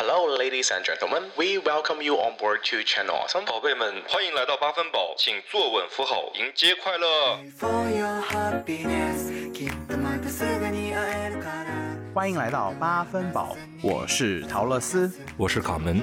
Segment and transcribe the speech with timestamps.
[0.00, 1.30] Hello, ladies and gentlemen.
[1.36, 3.44] We welcome you on board to Channel Awesome.
[3.46, 7.38] 宝贝们，欢迎来到八分饱，请坐稳扶好，迎接快乐。
[7.58, 11.66] For your happiness きっとまたすぐに会えるから
[12.14, 15.10] 欢迎来到八分饱，我是陶乐斯。
[15.36, 16.02] 我是卡门。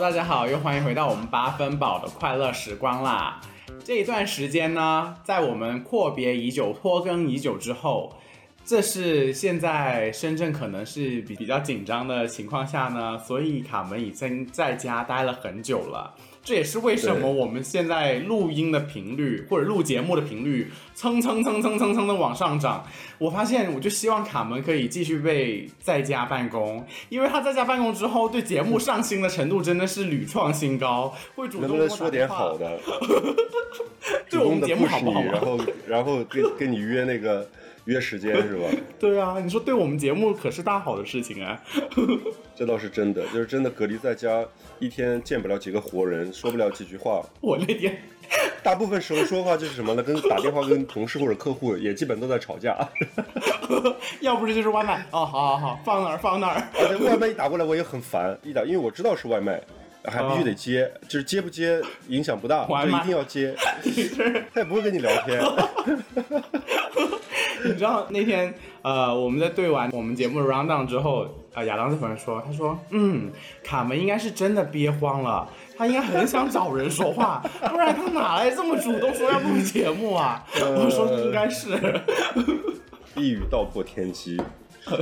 [0.00, 3.38] 大家好，又欢迎回到我们八分饱的快乐时光啦。
[3.84, 8.16] 这一段时间呢，在我们阔别已久、拖更已久之后，
[8.64, 16.14] 这是现在深圳可能是比比较紧张的情况下呢，所以卡门已经在家待了很久了。
[16.42, 22.84] 这也是为什么我们现在录音的频率或者录节目的频率蹭蹭蹭蹭蹭蹭的往上涨。
[23.18, 32.70] 我发现，我就希望卡门可以继续被在家办公，因为他在家办公之后，对节目上心的程度真的是屡创新高，会主动能不能说点好的？
[32.78, 32.80] 的？
[34.30, 37.46] 对我们节目好不好然后然后跟跟你约那个
[37.84, 38.64] 约时间 是吧？
[38.98, 41.60] 对啊，你说对我们节目可是大好的事情啊！
[42.54, 44.44] 这倒是真的，就是真的隔离在家，
[44.78, 47.22] 一天见不了几个活人，说不了几句话。
[47.40, 47.96] 我那天
[48.62, 50.02] 大部分时候说话就是什么呢？
[50.02, 52.76] 跟打电话跟同事或者客户也基本都在吵架，
[54.20, 56.62] 要不是就是外卖哦，好好好，放那儿放那儿。
[57.00, 59.60] 外卖一打过来我也很烦，一打因为我知道是外卖。
[60.04, 61.78] 还必须得接，就是接不接
[62.08, 63.54] 影响不大，外卖就一定要接。
[64.54, 65.38] 他也不会跟你聊天，
[67.64, 73.30] 你知道那天呃，我们在对完我们节目的 round down 之后，呃，亚当在旁边说，他说，嗯，
[73.62, 80.44] 卡门应该是真的憋慌了，他应该很想找人说话， 不然他哪来这么主动说要录节目啊？
[80.54, 81.68] 我说应该是，
[83.16, 84.40] 一语道破天机。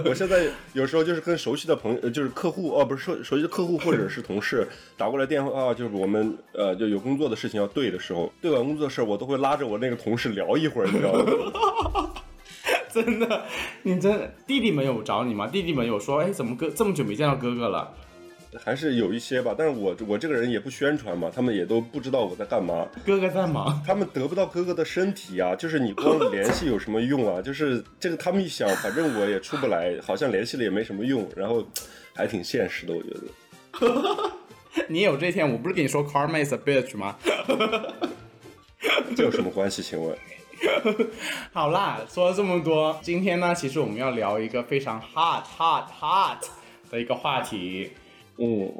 [0.05, 12.11] 我现在有时候就是跟熟悉的朋友，呃就是客户哦，不是熟熟悉的客户或者是同事打过来电话啊，就是我们呃就有工作的事情要对的时候，对完工作的事儿，我都会拉着我那个同事聊一会儿，你知道吗？
[12.93, 13.45] 真的，
[13.83, 15.47] 你真弟弟们有找你吗？
[15.47, 17.93] 弟弟们有说，哎，怎么哥这么久没见到哥哥了？
[18.65, 23.83] 还是有一些吧，但是我我这个人也不宣传嘛，他们也都不知道我在干嘛，哥哥在忙。
[23.87, 27.41] 他们得不到哥哥的身体啊，就是你光联系有什么用啊？
[27.43, 31.63] 就是这个他们一想，反正我也出不来，好像联系了也没什么用，然后
[32.15, 34.33] 还挺现实的，我觉得。
[34.89, 37.17] 你有这天，我不是跟你说 karma is a bitch 吗？
[39.15, 39.83] 这有什么关系？
[39.83, 40.17] 请问？
[41.53, 46.39] 好啦，说了这么多，今天呢，其实我们要聊一个非常 hot hot hot
[46.91, 47.91] 的一个话题。
[48.39, 48.73] 嗯，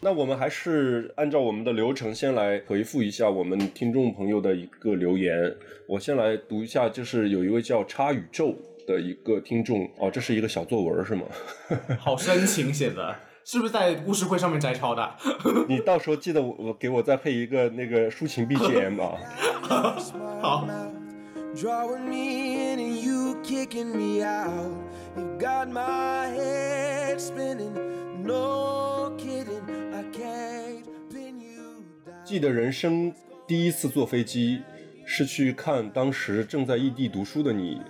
[0.00, 5.54] 那我们还是按照我们的流程，先来回复一下我们听众朋友的一个留言。
[5.86, 8.54] 我先来读一下，就是有一位叫叉宇宙
[8.86, 11.24] 的一个听众哦，这是一个小作文是吗？
[11.98, 13.14] 好深情写的，
[13.44, 15.14] 是不是在故事会上面摘抄的？
[15.68, 19.18] 你到时候记得我我给我再配一个那个抒情 BGM 啊。
[20.40, 20.68] 好，
[21.56, 24.72] Drawing me in and you kicking me out.
[25.16, 27.72] You got my head spinning.
[28.24, 29.62] No kidding,
[29.94, 32.24] I can't pin you down.
[32.24, 33.14] 记得人生
[33.46, 34.62] 第一次坐飞机，
[35.06, 37.80] 是去看当时正在异地读书的你。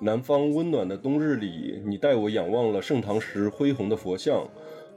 [0.00, 4.48] 南方温暖的冬日里，你带我仰望了盛唐时恢宏的佛像，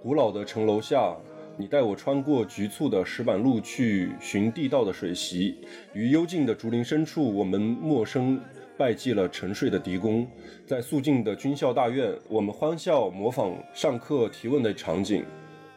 [0.01, 1.17] 古老的城楼下，
[1.55, 5.55] 你带我穿过局促的石板路去寻地道的水席。
[5.93, 8.39] 于幽静的竹林深处，我们陌生
[8.75, 10.27] 拜祭了沉睡的狄公。
[10.65, 15.23] 在肃静的军校大院，我们欢笑模仿上课提问的场景。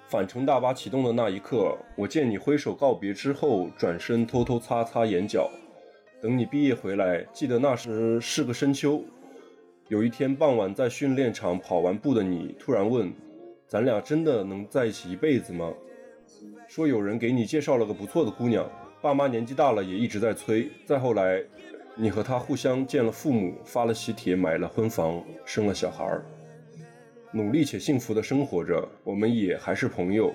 [0.09, 5.50] 返程大巴启动的那一刻，我见你挥手告别之后，转身偷偷擦擦眼角。
[6.22, 9.05] 等你毕业回来，记得那时是个深秋。
[9.88, 13.12] 有一天傍晚，在训练场跑完步的你，突然问
[13.67, 15.73] ：“咱俩真的能在一起一辈子吗？”
[16.69, 18.69] 说有人给你介绍了个不错的姑娘，
[19.01, 20.69] 爸妈年纪大了，也一直在催。
[20.85, 21.43] 再后来，
[21.95, 26.25] 你和她互相见了父母，发了喜帖，买了婚房，生了小孩儿。
[27.33, 30.33] 努力且幸福的生活着，我们也还是朋友。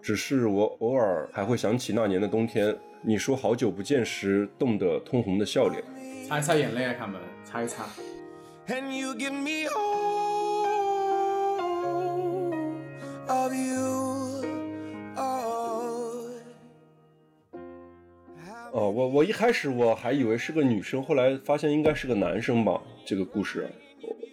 [0.00, 5.82] 只是我偶尔还会想起那年的冬天，你说好久不见时冻得通红的笑脸。
[6.28, 7.84] 擦一擦眼泪啊，他们擦一擦。
[8.68, 10.23] and you give me all
[13.28, 14.44] of you。
[18.76, 22.82] 哦，我我一开始我还以为是个女生，后来发现应该是个男生吧。
[23.06, 23.68] 这个故事，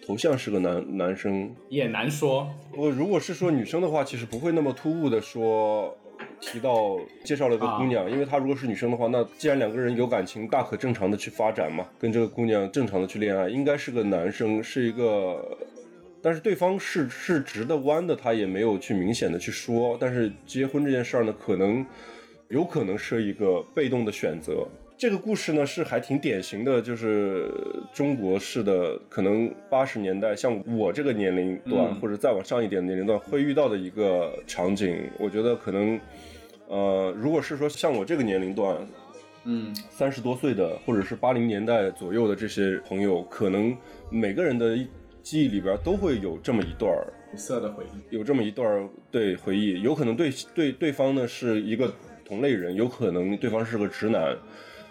[0.04, 1.54] 头像是个男男生。
[1.68, 2.50] 也难说。
[2.76, 5.96] 我如果是说女生的话，其实不会那么突兀的说，
[6.40, 15.56] 提到介绍了个姑娘，因为她如果是女生的话，那既然两个人有感情，大可正常的去发展嘛，跟这个姑娘正常的去恋爱，应该是个男生，是一个。
[16.22, 19.98] 但是对方是是直的弯的，他也没有去明显的去说。
[20.00, 21.84] 但是结婚这件事儿呢，可能
[22.48, 24.64] 有可能是一个被动的选择。
[24.96, 27.50] 这个故事呢是还挺典型的，就是
[27.92, 35.10] 中国式的，可能八十年代像我这个年龄段或者再往上一点年龄段会遇到的一个场景。
[35.18, 35.98] 我觉得可能，
[36.68, 38.76] 呃，如果是说像我这个年龄段，
[39.42, 43.76] 嗯，三十多岁的或者是八零年代左右的这些朋友，可能
[44.08, 44.78] 每个人的。
[45.22, 46.92] 记忆里边都会有这么一段
[47.30, 51.92] 苦涩的回忆，有这么一段对回忆，有可能对对对方呢是一个
[52.24, 54.36] 同类人，有可能对方是个直男，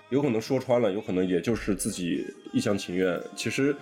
[0.10, 3.20] 有可能说穿了，有可能也就是自己一厢情愿。
[3.36, 3.76] 其实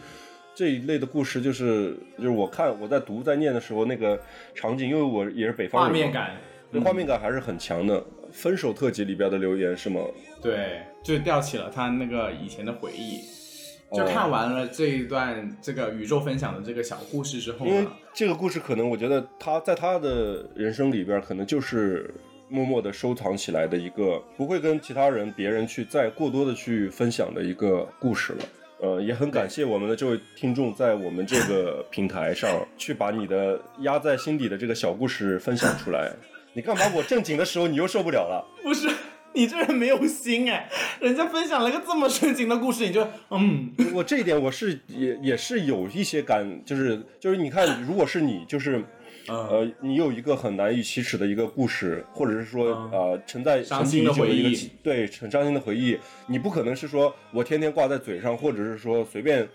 [0.53, 4.19] 这一类的故事，就是就是我看我在读在念的时候，那个
[4.53, 6.37] 场景，因为我也是北方人，画面感，
[6.83, 8.03] 画面感还是很强的。
[8.31, 10.01] 分手特辑里边的留言是吗？
[10.39, 13.21] 对，就吊起了他那个以前的回忆。
[13.91, 22.13] 就看完了这一段这个宇宙分享的这个小故事之后，因为这个故事可能我觉得他在他的人生里边可能就是
[22.47, 28.45] 默默的收藏起来的一个，不会跟其他人别人去再过多的去分享的一个故事了。
[28.81, 36.13] 呃，也很感谢我们的这位听众在我们这个平台上去把你的压在心底的这个小故事分享出来。
[36.53, 36.83] 你干嘛？
[36.95, 38.45] 我正经的时候你又受不了了？
[38.63, 38.87] 不是。
[39.33, 40.69] 你这人没有心哎！
[40.99, 48.83] 人家分享了个这么深情的故事，你就嗯，我这一点我是也也是有一些感，就是就是你看，如果是你，就是
[49.27, 55.97] 呃，你有一个很难以启齿的一个故事，或者是说呃，沉在沉寂已久的一个对很伤心的回忆，
[56.27, 59.47] 你不可能是说我天天挂在嘴上，或者是说随便。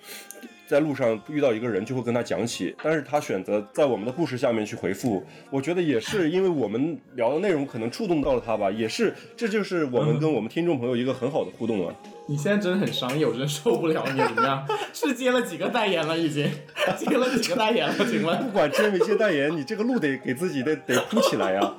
[0.66, 11.94] 在路上遇到一个人，就会跟他讲起，但是他选择在我们的故事下面去回复，我觉得也是因为我们聊的内容可能触动到了他吧，也是，这就是我们跟我们听众朋友一个很好的互动啊。
[12.26, 14.66] 你现在真的很商业，我真受不了你怎么样？
[14.94, 16.50] 是接了几个代言了已经？
[16.96, 17.94] 接了几个代言了？
[18.06, 18.38] 请问？
[18.44, 21.74] 不管接没接代言，你这个路得给自己得得铺起来呀。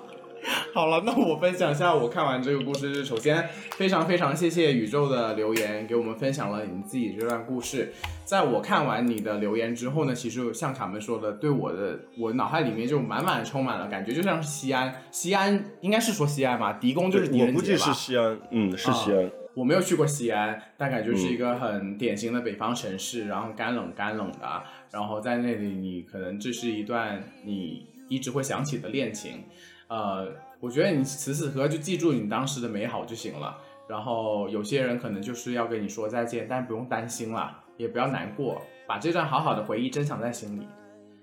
[0.75, 3.03] 好了，那我分享一下我看完这个故事。
[3.03, 7.92] 首先，非常非常谢谢宇宙的留言，给我们分享了你自己这段故事。
[8.24, 14.94] 在我看完你的留言之后呢，其实像卡门说的，对我的我脑海里面就满满充满了感觉，就像是西安。
[15.09, 16.74] 西安应该是说西安吧？
[16.74, 17.57] 狄公就是狄仁杰吧？
[17.57, 19.31] 我估计是西安，嗯，是西安。
[19.56, 29.46] 我没有去过西安，大概就是一个很典型的北方城市，然后干冷干冷的，然后在那里你可能这是一段你一直会想起的恋情。
[29.88, 30.28] 呃，
[30.60, 33.57] 我觉得你此时此刻就记住你当时的美好就行了。
[33.88, 40.68] 然后有些人可能就是要跟你说再见，但不用担心了，也不要难过，把这段好好的回忆珍藏在心里。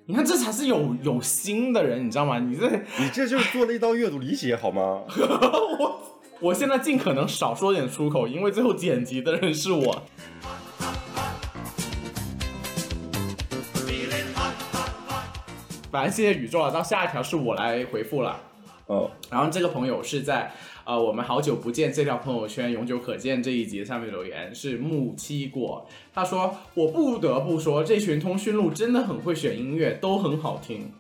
[0.07, 2.39] 你看，这才是有有心的人，你知道吗？
[2.39, 5.03] 你这你这就是做了一道阅读理解，好吗？
[5.79, 6.12] 我
[6.43, 10.03] 我现在尽可能少说点出口，因为最后剪辑的人是我。
[15.93, 18.41] 反正谢谢宇宙啊，到下一条是我来回复了。
[18.87, 20.53] 哦，然后这个朋友是在
[20.85, 30.91] 呃，我们好久不见这条朋友圈永久可见这一集上面留言是木七果，他说我不得不说这群通讯录真的很会选音乐，都很好听。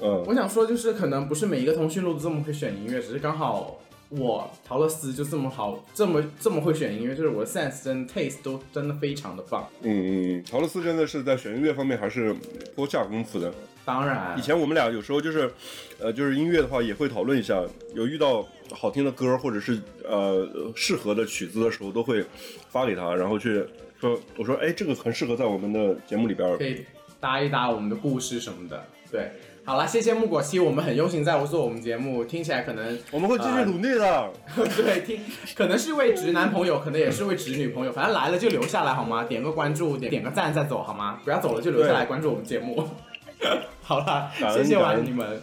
[0.00, 3.76] 嗯，我想说就是可能不是每一个通讯录都这么会选音乐，只是刚好
[4.16, 9.68] 我陶乐斯就这么好，这么这么会选音乐，就是我的 sense 跟 taste 都真的非常的棒。
[9.82, 12.34] 嗯嗯嗯，陶乐斯真的是在选音乐方面还是
[12.74, 13.52] 颇下功夫的。
[13.84, 15.50] 当然，以前我们俩有时候就是，
[15.98, 17.60] 呃，就是音乐的话也会讨论一下，
[17.94, 22.24] 有遇到好听的歌或者是呃适合的曲子的时候，都会
[22.68, 23.64] 发给他，然后去
[24.00, 26.84] 说，我说，哎，这个很适合在我们的节目里边，可以
[27.18, 28.84] 搭一搭我们的故事什么的。
[29.10, 29.32] 对，
[29.64, 34.30] 好了，谢谢木果西，我们很用心在做我们节目，听起来可能我们会继续努力的。
[34.76, 35.20] 对，听
[35.54, 39.22] 可能是位直男朋友，可能也是位直女朋友，反正来了就留下来好吗？
[39.22, 41.20] 点个关注，点点个赞再走好吗？
[41.24, 42.88] 不要走了就留下来关注我们节目。
[43.82, 45.40] 好了，谢谢完你们。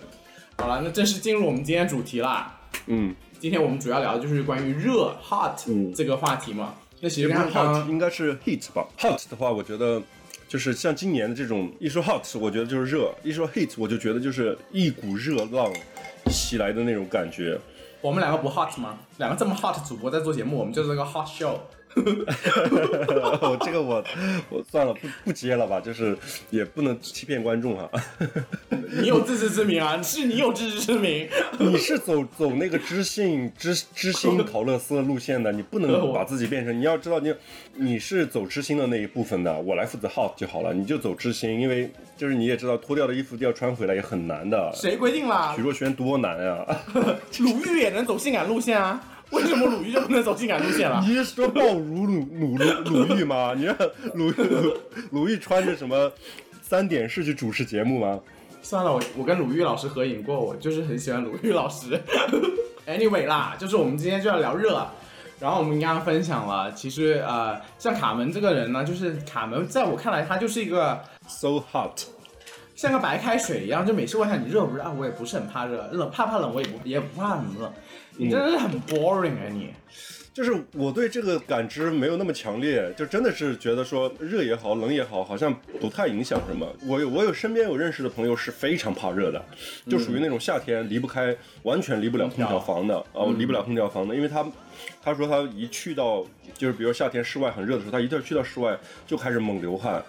[0.58, 2.60] 好了，那正式进入我们今天主题啦。
[2.88, 5.58] 嗯，今天我们主要聊的就是关于热 hot
[5.96, 6.74] 这个话题嘛。
[7.00, 10.02] 那其实 hot 应该是 heat 吧？hot 的话，我觉得
[10.50, 15.72] 就是像今年的这种一说 hot，我觉得就是热；一说 hit，我就觉得就是一股热浪
[16.26, 17.56] 袭来的那种感觉。
[18.02, 18.98] 我们两个不 hot 吗？
[19.18, 21.56] 两个这么 hot 主播在做节目，我们就是个 hot show。
[21.96, 24.04] 我 这个我
[24.50, 26.16] 我算了，不不接了吧，就是
[26.50, 27.90] 也不能欺骗观众哈。
[29.02, 31.28] 你有自知之明啊，是你有自知之明。
[31.60, 36.78] 你是走走那个知性知知心 陶乐斯的路线的，你不能把自己变成。
[36.78, 37.34] 你要知道你
[37.76, 44.72] 你是走知心的那一部分的，我来负责 hot 就好了，你就走知心，因为就是你也知道脱掉的衣服要穿回来也很难的。
[44.74, 45.62] 谁规定啦许？
[45.62, 46.66] 若瑄多难啊！
[47.40, 49.02] 鲁豫也能走性感路线啊？
[49.32, 51.00] 为什么鲁豫就不能走性感路线了？
[51.08, 53.54] 你是说暴乳鲁鲁鲁鲁豫吗？
[53.58, 53.76] 你让
[54.16, 54.78] 鲁鲁
[55.12, 56.12] 鲁豫穿着什么
[56.62, 58.20] 三点式去主持节目吗？
[58.62, 62.00] 算了，我我跟鲁豫老师合影过，我就是很喜欢鲁豫老师。
[62.88, 64.86] anyway 啦，就是我们今天就要聊热，
[65.40, 72.04] 然后我们刚刚分享了，其实呃，像卡门这个人呢，就是卡门在我看来，他就是一个 So hot，
[72.80, 77.74] 像个白开水一样，就每次问下你热不热啊，我也不是很怕热，冷怕怕冷我也不也不怕很冷，
[78.16, 79.74] 你真的是很 boring 啊你。
[80.34, 86.66] 就是我对这个感知没有那么强烈，就真的是觉得说热也好，冷也好，好像不太影响什么。
[86.88, 89.44] 我有我有身边有认识的朋友是非常怕热的，
[89.90, 94.46] 就属于那种夏天离不开，完全离不了空调房的，哦，离不了空调房的，因为他
[95.04, 96.26] 他说他一去到
[96.58, 100.02] 就是比如夏天室外很热的时候，他一去到室外就开始猛流汗。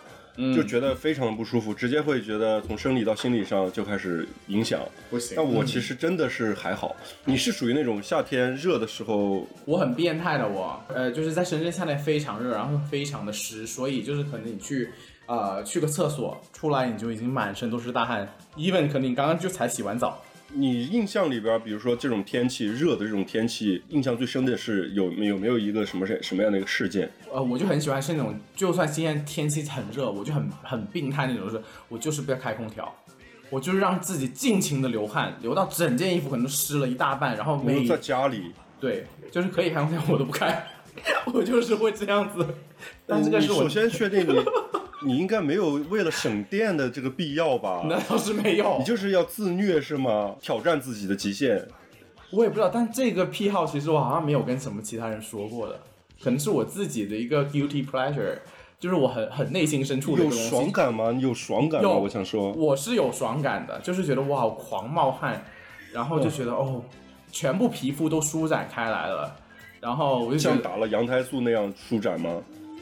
[0.55, 4.81] 就觉得非常的不舒服，直接会觉得从生理到心理上就开始影响。
[5.11, 14.91] 不行但我其实真的是还好，你是属于那种夏天热的时候，我很变态的我，呃，就是在深圳夏天非常热，然后非常的湿，所以就是可能你去，
[15.27, 27.11] 呃，去个厕所出来你就已经满身都是大汗，even 可能你刚刚就才洗完澡，你印象里边，比如说这种天气热的这种天气，印象最深的是有没有没有一个什么什么样的一个事件？
[27.33, 32.93] 呃，我就很喜欢是那种，就算今天天气很热，我就很很病态那种，就是我就是不要开空调，
[33.49, 40.67] 我就是让自己尽情的流汗，流到整件衣服可能都湿了一大半，然后没有在家里，对，就是可以开空调我都不开，
[41.33, 42.45] 我就是会这样子。
[43.07, 44.45] 但这个是我首先确定你
[45.05, 47.85] 你应该没有为了省电的这个必要吧？
[47.89, 50.35] 那倒是没有你，就是要自虐是吗？
[50.41, 51.67] 挑战自己的极限。
[52.31, 55.81] 我也不知道，但这个癖好其实我好像没有跟什么其他人说过的，
[56.23, 58.39] 可能是我自己的一个 guilty pleasure，
[58.79, 60.31] 就是我很很内心深处的有。
[60.31, 61.11] 爽感吗？
[61.13, 61.91] 你有爽感吗？
[61.91, 65.45] 我想说，我是有爽感的，就是觉得哇，我狂冒汗，
[65.93, 66.85] 然后就觉得哦，
[67.33, 69.37] 全部皮肤都舒展开来了，
[69.81, 72.31] 然后我就像打了羊胎素那样舒展吗？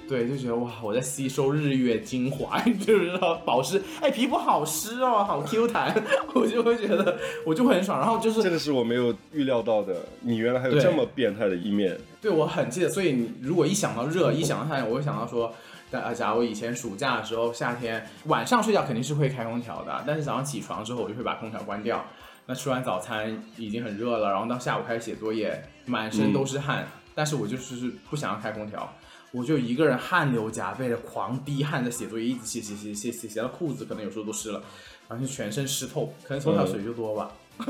[0.08, 5.94] 对，就觉得哇，我在吸收日月精华，你知不知道保湿，哎，皮肤好湿哦，好 Q 弹，
[6.34, 11.94] 我就会觉得我就会很爽，然后就是这个是我没有预料到的，你原来还有这么变态的一面。
[12.22, 15.54] 对我很记得，所以你如果一想到热，一想到太阳，我会想到说，
[15.90, 22.02] 呃，假如我以前暑假的时候，夏天晚上睡觉肯定是会开空调的，但是早上起床之后，我就会把空调关掉。
[22.46, 28.90] 那吃完早餐已经很热了，然后到下午开始写作业，满身都是汗，但是我就是不想要开空调，
[29.32, 34.62] 我就一个人汗流浃背的狂滴汗在写作业，一直写写写写写写到裤子可能有时候都湿了，
[35.08, 37.30] 然后就全身湿透，可能从小水就多吧。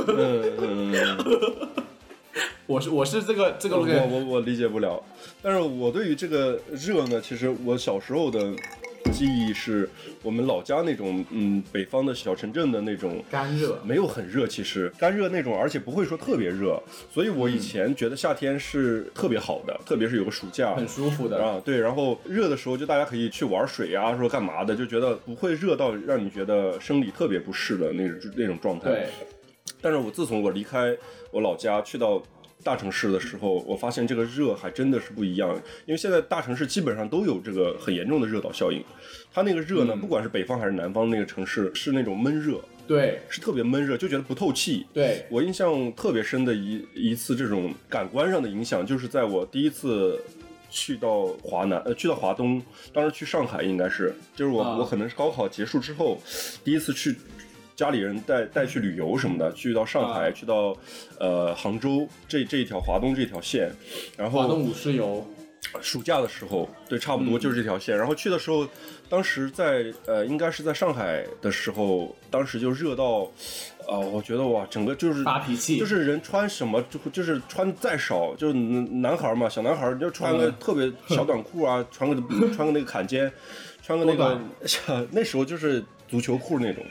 [2.66, 5.02] 我是我是这个这个我我我理解不了，
[5.42, 8.54] 但是我对于这个热呢，其实我小时候的
[9.12, 9.88] 记忆是
[10.22, 16.80] 我们老家那种，嗯，北方的小城镇的那种干热没有很热，其实干热那种，而且不会说特别热，
[17.12, 20.74] 所以我以前觉得夏天是特别好的，特别是有个暑假。
[20.74, 21.42] 很舒服的。
[21.42, 28.90] 啊，对，然后热的时候就大家可以去玩水啊，说干嘛的，就觉得不会热到让你觉得生理特别不适的那种那种状态。
[28.90, 29.06] 对，
[29.80, 30.96] 但是我自从我离开
[31.30, 32.22] 我老家去到
[32.64, 35.54] 大城市的时候，我发现这个热还真的是不一样。
[35.86, 38.82] 因为现在大城市基本上都有这个很严重的热岛效应，
[39.32, 44.86] 它那个热呢，不管是北方还是南方那个城市，是那种闷热，对是特别闷热，就觉得不透气。
[44.92, 50.20] 对，我印象特别深的一一次这种感官上的影响，就是在我第一次
[50.68, 52.60] 去到华南，呃，去到华东，
[52.92, 56.20] 当时去上海应该是，就是我、啊我可能是高考结束之后，
[56.64, 57.14] 第一次去。
[57.78, 60.30] 家里人带带去旅游什么的，去到上海，啊。
[60.32, 60.76] 去到
[61.20, 63.70] 呃杭州这这一条华东这条线，
[64.16, 65.24] 然后华东武士游，
[65.80, 67.40] 暑假的时候，对，差不多嗯。
[67.40, 67.96] 就是这条线。
[67.96, 68.66] 然后去的时候，
[69.08, 73.30] 当时在呃，应该是在上海的时候，当时就热到，
[73.86, 75.78] 呃，我觉得哇，整个就是发脾气。
[75.78, 80.54] 就是人穿什么就就是穿再少，就是男男孩嘛，小男孩就穿个嗯。
[80.58, 82.16] 特别小短裤啊，穿个
[82.52, 83.32] 穿个那个坎肩，
[83.84, 86.82] 穿个那多个 那时候就是足球裤那种，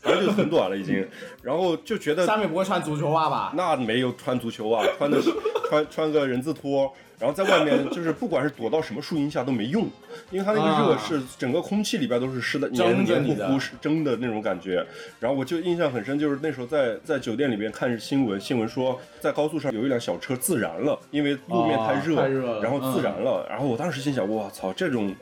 [0.00, 1.06] 反正就很短了已经，
[1.42, 3.52] 然后就觉得下面不会穿足球袜吧？
[3.56, 5.30] 那没有穿足球袜，穿的是
[5.68, 9.88] 穿穿个人字拖，然后在外面就是不管是躲到什么树荫下都没用，
[10.30, 14.86] 因为它那个热啊是整个空气里边都是湿的，蒸黏黏糊糊是蒸的那种感觉。
[15.18, 23.46] 然后我就印象很深，就是那时候在在酒店里边看新闻，新闻说在高速上有一辆小车自燃了，因为路面太热，哦太热了然后自燃了。
[23.48, 25.14] 然后我当时心想，我操，这种。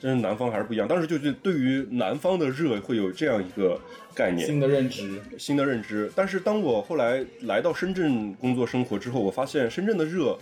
[0.00, 3.78] 真是南方还是不一样，当时就是对于南方的热会有这样一个
[4.14, 6.10] 概念，新的认知，新的认知。
[6.16, 10.38] 但是当我后来来到深圳工作生活之后，我发现深圳的热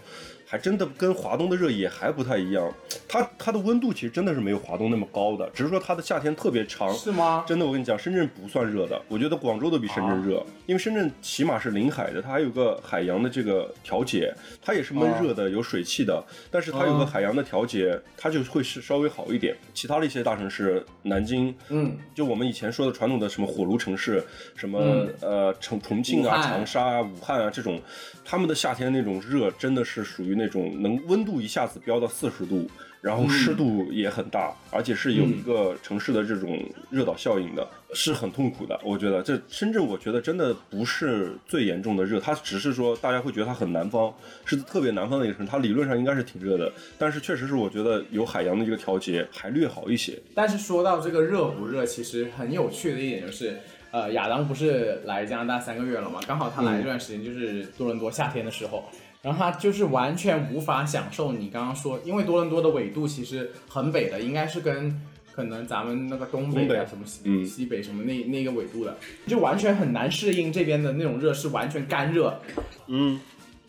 [0.49, 2.73] 还真的跟华东的热也还不太一样。
[3.07, 6.93] 它它的温度其实真的是没有华东那么高的，只是说它的夏天特别长。
[6.95, 7.45] 是吗？
[7.47, 19.55] 真的，我跟你讲，深圳不算热的，我觉得广州都比深圳热，因为深圳起码是临海的，它还有个海洋的这个调节，它也是闷热的，有水汽的，但是它有个海洋的调节，它就会是稍微好一点。
[19.75, 24.25] 其他的一些大城市，南京，嗯，就我们以前说的传统的什么火炉城市，
[24.57, 27.81] 什么、嗯呃重重庆啊、长沙啊、武汉啊这种，
[28.25, 32.67] 他们的夏天那种热真的是属于那种能温度一下子飙到四十度，
[33.03, 36.59] 然后湿度也很大，而且是有一个城市的这种
[36.91, 38.81] 热岛效应的，是很痛苦的。
[38.83, 44.15] 我觉得这深圳，我觉得真的不是最严重的热，它只是说大家会觉得它很南方，
[44.45, 50.19] 是特别南方的一个城市，它理论上应该是挺热的，但是确实是我觉得有海洋的一个调节还略好一些。
[50.35, 53.59] 但是说到这个热不热，其实很有趣的一点就是，
[53.91, 56.21] 呃，亚当不是来加拿大三个月了嘛？
[56.27, 58.85] 刚好他来这段时间就是多伦多夏天的时候，
[59.29, 64.99] 然后他就是完全无法享受你刚刚说，因为多伦多的纬度其实很北的，应该是跟
[65.31, 67.45] 可能咱们那个东北啊什么西、嗯。
[67.45, 72.41] 西北什么那那个纬度的，就完全很难适应这边的那种热，是完全干热。
[72.87, 73.21] 嗯，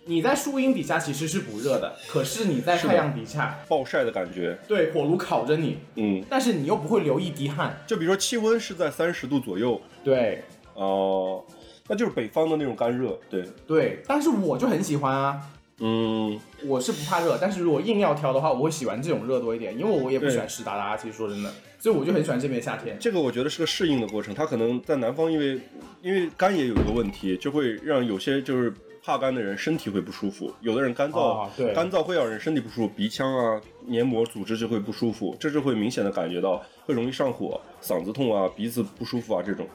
[0.05, 6.23] 你在树荫底下其实是不热的，可是你在太阳底下，暴晒的感觉，对火炉烤着你，嗯。
[6.29, 7.77] 但是你又不会流一滴汗。
[7.85, 10.41] 就比如说气温是在三十度左右，对，
[10.75, 11.43] 哦、
[11.89, 15.41] 那就是北方的那种干热，对，对，但是我就很喜欢啊，
[15.79, 20.96] 嗯，我是不怕热，但是如果硬要挑的话，我会喜欢这种热多一点，因为我也不喜欢湿哒哒。
[20.96, 22.96] 其实说真的，所以我就很喜欢这边夏天。
[23.00, 24.36] 这个我觉得是个适应的过程。
[24.36, 25.60] 它可能在南方，因为
[26.03, 28.72] 因为干也有一个问题，就会让有些就是
[29.03, 39.65] 怕干的人身体会不舒服，有的人干燥，哦对干燥会让人身体不舒服，鼻腔啊、黏膜组织就会不舒服，这就会明显的感觉到，会容易上火、嗓子痛啊、鼻子不舒服啊这种。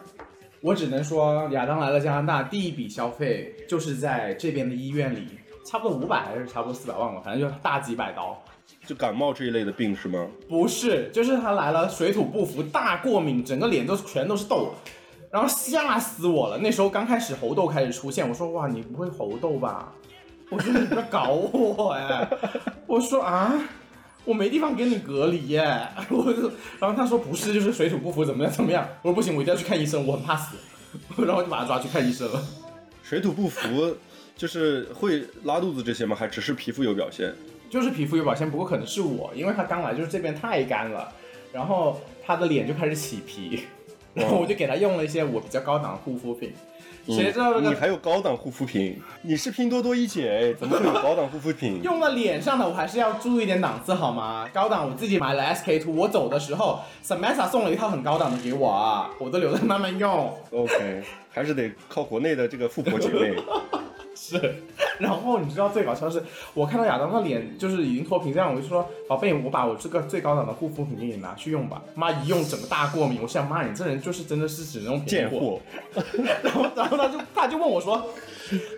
[0.64, 5.28] 我只能说，亚当来了加拿大，第一笔消费就是在这边的医院里，
[5.66, 8.42] 差不多五百还是差不多四百万了，反正就大几百刀。
[8.86, 10.26] 就感冒这一类的病是吗？
[10.48, 14.70] 不是，就是他来了，水土不服，大过敏，整个脸都全都是痘，
[15.30, 16.56] 然后吓死我了。
[16.56, 19.92] 那时候刚开始猴痘开始出现，我说哇，你不会猴痘吧？
[20.48, 22.26] 我说你不要搞我哎！
[22.86, 23.52] 我说啊，
[24.24, 25.62] 我没地方给你隔离耶。
[26.10, 28.88] 我就，然后他说不是，就是水土不服，怎么样怎么样？
[29.02, 30.56] 我说不行，我一定要去看医生，我很怕死。
[31.18, 32.42] 然后我就把他抓去看医生了。
[33.02, 33.96] 水土不服
[34.36, 36.16] 就是会拉肚子这些吗？
[36.16, 37.34] 还只是皮肤有表现？
[37.68, 41.12] 就是皮肤有表现，不过可能是我，因为他刚来就是这边太干了，
[41.52, 43.64] 然后他的脸就开始起皮，
[44.14, 46.52] 然后我就给他用了一些我比较高档的护肤品，
[47.06, 49.00] 谁知道那个你还有高档护肤品？
[49.22, 51.82] 你是拼多多一姐哎，怎么会有高档护肤品？
[51.82, 54.48] 用了脸上的，我还是要注意点档次好吗？
[54.52, 60.32] 高档我自己买了 SK two，我走的时候 Samantha 送了一套很高档的给我啊，我都留着慢慢用。
[60.50, 63.34] OK，还是得靠国内的这个富婆姐妹。
[64.14, 64.62] 是，
[64.98, 66.22] 然后你知道最搞笑的是，
[66.54, 71.82] 我看到亚当的脸就是已经脱皮这样，我就说宝贝，我把我这个最高档的护肤品给你拿去用吧。
[71.94, 75.60] 妈一用整个大过敏，我想妈你这人就是真的是只能用便宜贱货，
[76.42, 78.04] 然后然后他就他就问我说，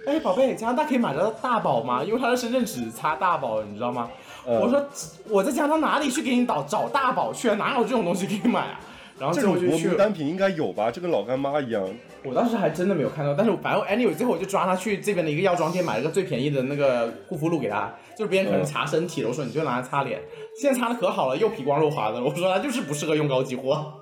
[0.06, 2.02] 哎宝贝，加拿大可以买得到大宝吗？
[2.02, 4.08] 因为他在深圳只擦大宝，你知道吗？
[4.48, 4.80] 嗯我说
[5.28, 7.56] 我在加拿大哪里去给你找找大宝去啊？
[7.56, 8.80] 哪有这种东西可以买啊？
[9.18, 9.42] 然后这。
[9.42, 10.88] 种国民单品应该有吧？
[10.88, 11.84] 就跟老干妈一样。
[12.26, 20.20] 我当时还真的没有看到，但是反正 anyway 最后我就抓他去这边的一个药妆店买了个最便宜的那个护肤露给他，就是别人可能擦身体了，我说你就拿来擦脸，
[20.60, 23.94] 现在擦的可好了，又皮光肉滑的了，我说他就是不适合用高级货。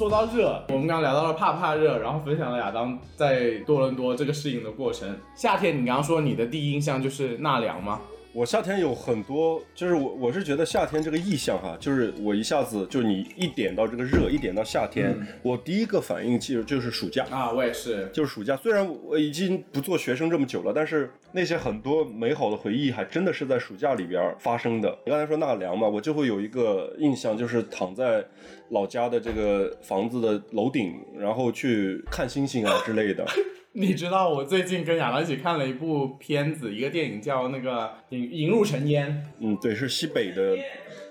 [0.00, 5.14] 说到热，我们刚刚聊到了怕怕热，然后分享了亚当在多伦多这个适应的过程。
[5.34, 8.00] 夏天，你刚刚说你的第一印象就是纳凉吗？
[8.32, 15.12] 我夏天有很多，就是我我是觉得夏天这个意象哈，就是我一下子就你一点到这个热，一点到夏天，
[15.42, 17.26] 我第一个反应其实就是暑假。
[17.28, 18.08] 啊，我也是。
[18.12, 24.96] 就是暑假，虽然我已经不做学生这么久了，但是那些很多美好的回忆还真的是在暑假里边发生的。
[25.04, 28.24] 你刚才说纳凉嘛，我就会有一个印象，就是躺在
[28.68, 33.26] 老家的这个房子的楼顶，然后去看星星啊之类的。
[33.74, 39.08] 你知道我最近跟亚当一起看了一部片子，一个电影叫那个《引引入尘烟》。
[39.38, 40.56] 嗯，对，是西北的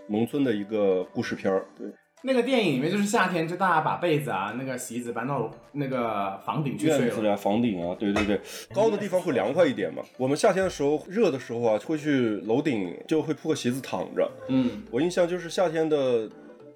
[0.09, 1.65] 农村的一个故事片儿。
[1.77, 1.87] 对，
[2.23, 6.87] 那个电影里面就是夏天，就大家把被子啊、那个席子搬到那个房顶去。
[6.87, 8.41] 院子啊、房顶啊，对对对，
[8.73, 10.03] 高的地方会凉快一点嘛。
[10.17, 14.29] 我们夏天的时候，热的时候啊，会去楼顶就会铺个席子躺着。
[14.49, 16.29] 嗯我印象就是夏天的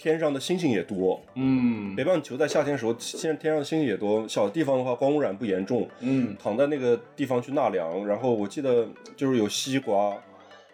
[0.04, 4.28] 天上的星星也多，嗯北半球在夏天的时候，现在天上的星星也多。
[4.28, 8.06] 小地方的话，光污染不严重，嗯躺在那个地方去纳凉。
[8.06, 8.86] 然后我记得
[9.16, 10.14] 就是有西瓜，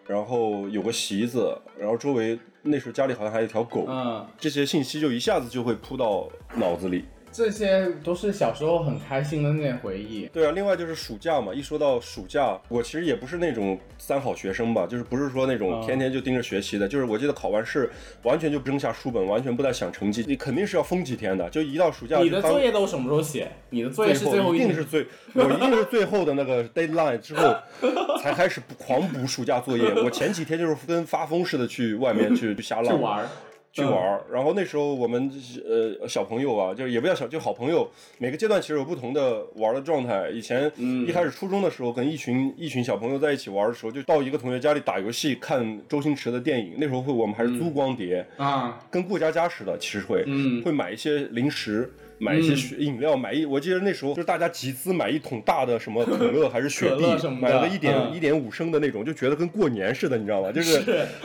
[0.08, 7.06] 然后有个席子，然后周围那时候家里好像还有一条狗，嗯，这些信息就一下子就会扑到脑子里。
[7.32, 10.28] 这些都是小时候很开心的那些回忆。
[10.34, 17.89] 对啊，另外就是暑假嘛，一说到暑假，我其实也不是那种三好学生吧，就是不是说那种嗯天天就盯着学习的，就是我记得考完试
[18.24, 23.52] 完全就不扔下书本，完全不再想成绩，你肯定是要疯几天的，就一到暑假你的作业都什么时候写？
[23.70, 27.56] 你的作业是最后一一定是最，我一定是最后的那个 deadline 之后
[28.22, 29.94] 才开始狂补暑假作业。
[30.04, 33.28] 我前几天就是跟发疯似的去外面去去瞎浪去玩儿。
[33.72, 34.22] 去玩儿。
[34.32, 35.32] 然后那时候我们
[35.68, 40.30] 呃小朋友啊，就是也不叫小，就好朋友，每个阶段其实有不同的玩的状态。
[40.30, 40.72] 以前
[41.08, 46.74] 一开始初中的时候，跟一群一群小朋友在一起玩的时候，就到一个同学家里打游戏，看周星驰的电影。
[46.78, 51.92] 那时候会我们还是租光碟，啊，跟过家家似的，其实会，嗯会买一些零食。
[52.22, 57.06] 买一些雪饮料，买一，我记得那时候就是大家集资买一桶大的什么可乐还是雪碧
[57.40, 60.52] 买了个一点嗯一点五升的那种，就觉得跟过年似的，你知道吗？
[60.52, 60.84] 就是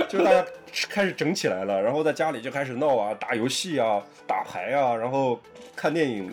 [0.09, 0.47] 就是大家
[0.89, 5.39] 开始整起来了，然后在家里就开始闹啊，打游戏啊，打牌啊，然后
[5.77, 6.31] 看电影，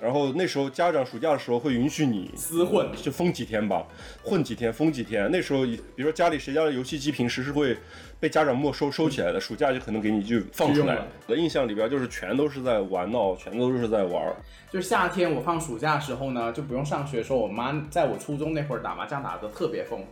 [0.00, 2.88] 然后那时候家长暑假的时候会允许你厮混。
[2.96, 3.84] 就封几天吧，
[4.22, 5.28] 混几天，封几天。
[5.30, 7.76] 那时候，比如说家里谁家的游戏机平时是会
[8.20, 11.06] 被家长没收收起来的，暑假就可能给你就放出来了。
[11.26, 14.34] 我的印象里边就是全都是在玩闹，全都是在玩。
[14.70, 20.02] 就是夏天我放暑假的时候呢，就不用上学的时候，我妈在我初中那会儿打麻将打得特别疯。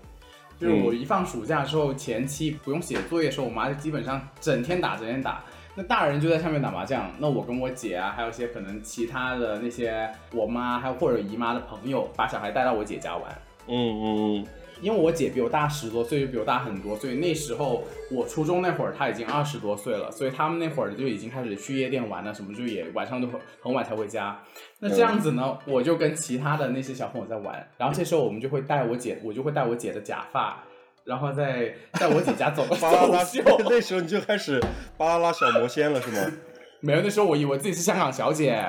[0.61, 5.43] 就是我一放暑假之后，前期不用写作业的时候，我妈就基本上整天打，整天打。
[5.75, 13.23] 那大人就在上面打麻将，那我跟我姐啊，还有一些可能其他的那些我妈还有或者姨妈的朋友，把小孩带到我姐家玩。
[13.69, 14.47] 嗯嗯嗯，
[14.81, 24.41] 因为我姐比我大十多岁，就比我大很多，所以那时候我初中那会儿她已经二十多岁了，所以他们那会儿就已经开始去夜店玩了，什么就也晚上都很很晚才回家。
[24.79, 30.63] 那这样子呢，我就跟其他的那些小朋友在玩，然后这时候我们就会带我姐，我就会带我姐的假发，
[31.05, 34.61] 然后在在我姐家走巴啦啦走秀。，那时候你就开始
[34.97, 36.33] 巴啦啦小魔仙了是吗？
[36.81, 38.65] 没有，那时候我以为自己是香港小姐，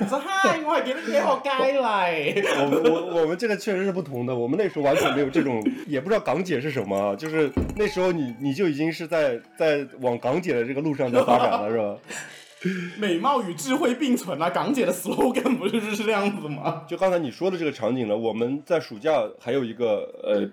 [0.00, 2.62] 我说 嗨，我係幾多幾號街嚟？
[2.62, 11.96] 我们我我们这个确实是不同的，我们那时候完全没有这种，也不知道港姐是什么啊，就是那时候你你就已经是在在往港姐的这个路上在发展了是吧？
[12.98, 14.50] 美貌与智慧并存啊！
[14.50, 16.82] 港姐的 slogan 不就是这样子吗？
[16.88, 20.48] 就刚才你说的这个场景呢，我们在暑假还有一个呃，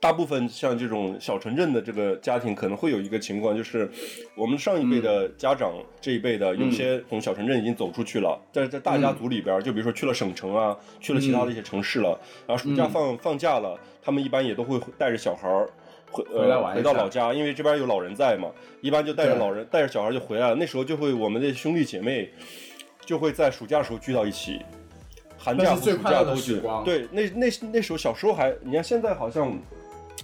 [0.00, 3.90] 大部分像这种小城镇的这个家庭可能会有一个情况，就是
[4.34, 15.68] 我们上一辈的家长、这一辈的，有些从小城镇已经走出去了，在在大家族里边儿，就比如说去了省城啊，去了其他的一些城市了，然后暑假放、放假了，他们一般也都会带着小孩儿。
[16.12, 20.56] 回呃回回来玩一下到老家，因为这边有老人在嘛，一般就带着老人带着小孩就回来了。
[20.56, 22.28] 那时候就会我们的兄弟姐妹
[23.06, 24.60] 就会在暑假的时候聚到一起，
[25.42, 26.60] 寒假和暑假都去。
[26.84, 29.58] 对，那那那时候小时候还，你看现在好像，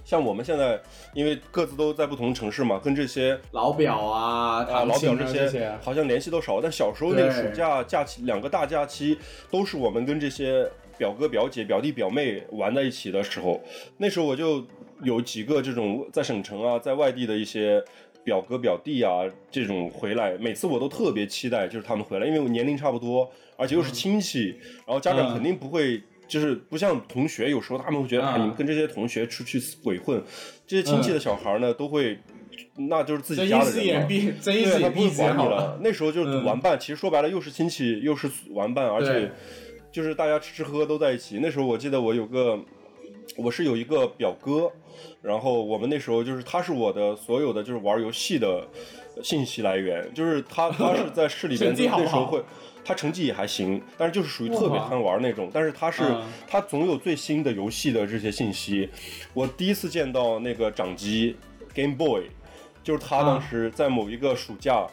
[0.05, 0.79] 像我们现在
[1.15, 6.61] 因为各自都在不同城市嘛，跟这些老表啊，啊老表这些，好像联系都少。
[6.61, 9.17] 但小时候那个暑假假期两个大假期，
[9.49, 13.59] 都是我们跟这些表哥表姐、表弟表妹玩在一起的时候。
[13.97, 14.63] 那时候我就
[15.01, 17.83] 有几个这种在省城啊，在外地的一些。
[18.23, 30.21] 表哥表弟啊，这种回来，每次我都特别期待，就是他们回来，因为我年龄差不多，而且又是亲戚，然后家长嗯肯定不会，就是不像同学，有时候他们会觉得，嗯啊，你们跟这些同学出去鬼混，
[30.65, 32.19] 这些亲戚的小孩呢，都会，
[32.75, 34.07] 那就是自己家的人嘛。
[34.41, 35.15] 睁一只对，他眼闭一不。
[35.15, 35.79] 管你了。
[35.81, 39.31] 那时候就是嗯玩伴，其实说白了又是亲戚又是玩伴，而且
[39.91, 41.39] 就是大家吃吃喝喝都在一起。
[41.41, 42.59] 那时候我记得我有个，
[43.37, 44.71] 我是有一个表哥，
[45.21, 48.67] 然后我们那时候就是他是我的所有的就是玩游戏的
[49.23, 52.43] 信息来源，就是他他是在市里 边那时候会。
[52.87, 55.51] 他成绩也还行，但是就是属于特别贪玩那种。
[55.53, 58.89] 但是他是、嗯他总有最新的游戏的这些信息。
[59.33, 61.35] 我第一次见到那个掌机
[61.75, 62.29] Game Boy，
[62.81, 64.87] 就是他当时在某一个暑假，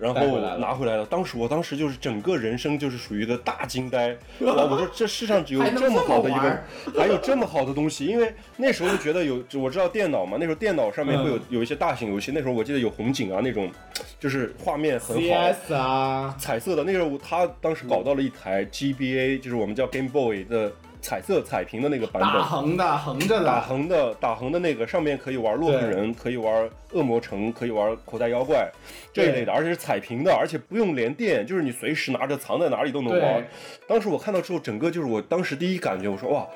[0.00, 1.04] 然后拿回来了。
[1.06, 4.08] 当时我当时就是整个人生就是属于一个大惊呆，
[4.40, 4.64] 哇！
[4.64, 6.62] 我说这世上只有这么好的一个，
[6.98, 8.06] 还有这么好的东西。
[8.06, 13.70] 因为那时候就觉得有，我知道电脑嘛，那时候电脑上面会有、嗯有一些大型游戏，那时候我记得有红警啊那种，
[14.18, 15.22] 就是画面很好。
[15.22, 28.70] CS 啊，彩色的那时候，他当时搞到了一台 GBA，就是我们叫 Game Boy 的彩色彩屏的那个版本打本，横的，横着的打，横的打横的那个上面可以玩洛克人，可以玩恶魔城，可以玩口袋妖怪
[29.12, 33.46] 这一类的，而且是彩屏的，而且不用连电，就是你随时拿着藏在哪里都能玩。
[33.88, 36.46] 当时我看到之后，整个就是我当时第一感觉，我说哇。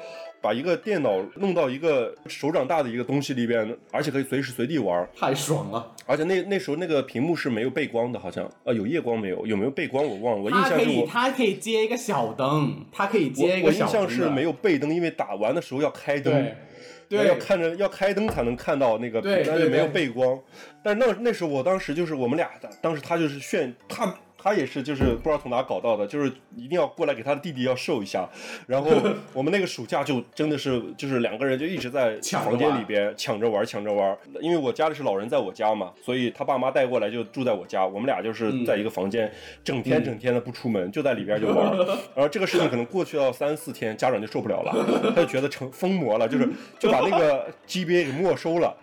[0.45, 5.91] 把一个电脑弄到一个手掌大的一个东西里边，而且可以随时随地玩，太爽了。
[6.05, 9.47] 而且那那时候那个屏幕是没有背光的，好像啊有夜光没有？
[9.47, 10.43] 有没有背光我忘了。
[10.43, 14.17] 我印象是我它可以接一个小灯，它可以接一个小灯我印。
[14.17, 16.47] 象是没有背灯，因为打完的时候要开灯。
[17.09, 20.39] 对，要看着要开灯才能看到那个屏对，但是没有背光。
[20.83, 24.15] 但是那那时候我当时就是我们俩的，当时他就是炫他。
[24.45, 28.29] 他也是，就是不知道从哪搞到的，就是一定要过来给他的弟弟要瘦一下。
[28.67, 28.91] 然后
[29.33, 34.15] 我们那个暑假就真的是，就是两个人就一直在房间里边抢着玩，抢着玩。
[34.43, 39.33] 因为我家里是老人在我家嘛，所以他爸妈带过来就住在我家，我们俩就是在一个房间，
[39.65, 41.75] 整天整天的不出门，就在里边就玩。
[42.15, 44.75] 然后这个事情可能过去到三四天，家长就受不了了，
[45.17, 46.47] 他就觉得成疯魔了，就是
[46.79, 48.77] 就把那个 GBA 给没收了，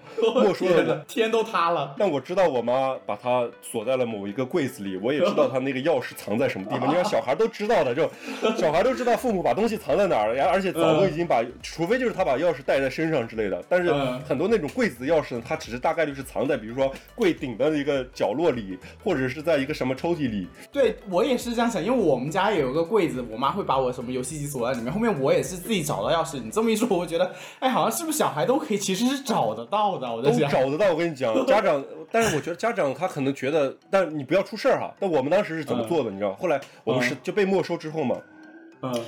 [0.44, 1.96] 没收了天都塌了。
[2.00, 6.88] 但我知道我妈把它锁在了某一个柜子里，我也知道她那个钥匙藏在什么地方。
[6.90, 8.10] 你看小孩都知道的，就
[8.58, 13.64] 小孩都知道父母把东西藏在哪儿，然后而且早都已经把，除非就是他把钥匙带在身上之类的。
[13.68, 20.48] 但是嗯很多那种柜子的钥匙呢，它只是大概率是藏在比如说柜顶的一个角落里，或者是在一个什么抽屉里。
[20.72, 24.92] 对我也是这样想，因为我们家也有个柜子，我妈会把我什么游戏机锁在里面。
[24.92, 26.42] 后面我也是自己找到钥匙。
[26.42, 30.12] 你这么一说，我觉得，哎，好像是不是小孩都可以，其实是找得到的。
[30.14, 34.94] 我在都想，找得到，我跟你讲，家长，但是我觉得家长他可能觉得，但你不要出事儿哈。
[35.00, 36.34] 但我们当时是怎么做的，你知道？
[36.36, 38.22] 后来我们是嗯就被没收之后嘛，
[38.82, 39.06] 嗯，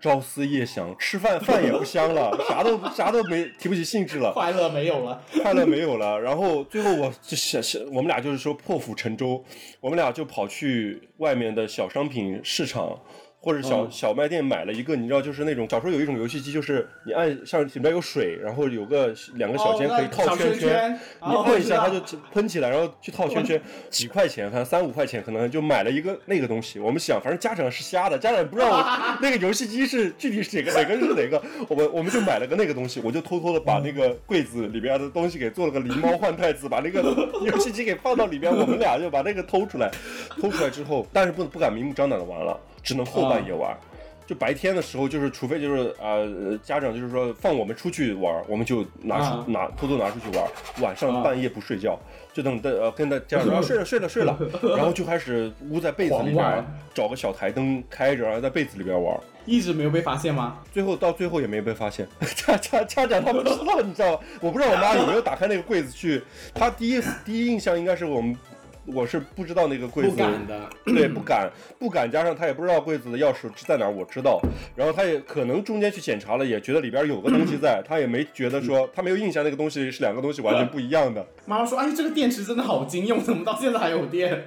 [0.00, 5.22] 朝思夜想，吃饭饭也不香了， 啥都啥都没提不起兴致了，快乐没有了。
[5.42, 6.20] 快乐没有了。
[6.20, 9.44] 然后最后我就想想，我们俩就是说破釜沉舟，
[9.80, 12.98] 我们俩就跑去外面的小商品市场。
[13.44, 22.00] 或者小、嗯小卖店买了一个，你知道，就是那种小时候有一种游戏机，就是你按像里面有水，然后有个两个小哦尖可以套小圈圈圈你哦按一下它就
[22.32, 26.78] 喷起来，然后去套圈圈， 几块钱，反正三五块钱，可能就买了一个那个东西。
[26.78, 37.02] 我们想，反正家长是瞎的，家长不知道我 那个游戏机是具体是哪个哪个是哪个，我们我们就买了个那个东西，我就偷偷的把那个柜子里边的东西给做了个狸猫换太子，把那个
[37.44, 39.90] 游戏机给放到里边，我们俩就把那个偷出来，
[40.40, 43.76] 偷出来之后，但是不不敢明目张胆的玩了，只能后半夜玩。
[44.24, 50.46] 就白天的时候，就是除非就是呃家长就是说放我们出去玩，我们就拿出、啊拿偷偷拿出去玩，
[50.80, 51.98] 晚上啊半夜不睡觉，
[52.32, 54.38] 就等的呃跟他家长说、啊、睡了睡了睡了，
[54.76, 56.64] 然后就开始捂在被子里边玩
[56.94, 59.18] 找个小台灯开着，然后在被子里边玩。
[59.44, 60.58] 一直没有被发现吗？
[60.72, 64.20] 最后到最后也没被发现，家家家长他不知道，你知道吗？
[64.40, 66.22] 我不知道我妈有没有打开那个柜子去，
[66.54, 68.36] 她第一第一印象应该是我们，
[68.84, 70.68] 我是不知道那个柜子，不敢的。
[70.86, 74.40] 对，不敢，不敢，加上他也不知道柜子的钥匙在哪儿，我知道。
[74.74, 81.24] 然后他也可能中间去检查了，也觉得里边有个东西在，他也没觉得说，他没有印象那个东西是两个东西完全不一样的。
[81.46, 84.44] 妈妈说：“哎，这个电池真的好经用，怎么到现在还有电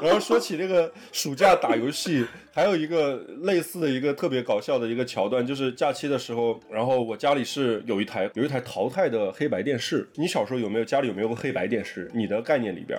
[0.00, 10.06] 然后说起这个暑假打游戏，还有一个类似的一个特别搞笑的一个桥段，就是假期的时候，然后我家里是有一台有一台淘汰的黑白电视。
[10.16, 12.10] 你小时候有没有家里有没有个黑白电视？
[12.12, 12.98] 你的概念里边，？”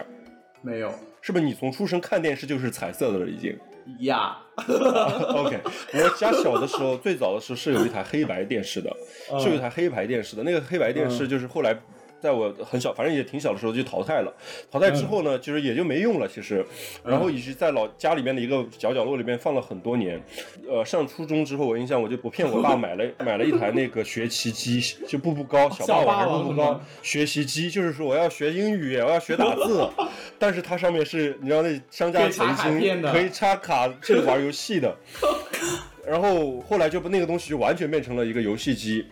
[0.63, 3.55] 没有是不是你从出生看电视就是彩色的了已经？
[3.99, 5.59] 呀， OK，
[5.93, 8.89] 我家小的时候，最早的时候是有一台黑白电视的，
[9.31, 10.43] 嗯是有一台黑白电视的。
[10.43, 11.77] 那个黑白电视就是后来
[12.23, 14.33] 在我很小，反正也挺小的时候就淘汰了。
[14.71, 16.65] 淘汰之后呢，其实也就没用了，其实。
[17.03, 20.23] 然后以及在老家里面的一个小角落里面放了很多年。
[20.65, 29.85] 呃，上初中之后，我印象我就不骗我爸 买了买了一台那个学习机，就步步高小霸王步步高学习机，就是说我要学英语，我要学打字，
[30.39, 34.95] 但是它上面是你知道那商家曾经可以插卡去玩游戏的。
[36.07, 39.05] 然后后来就把那个东西就完全变成了一个游戏机。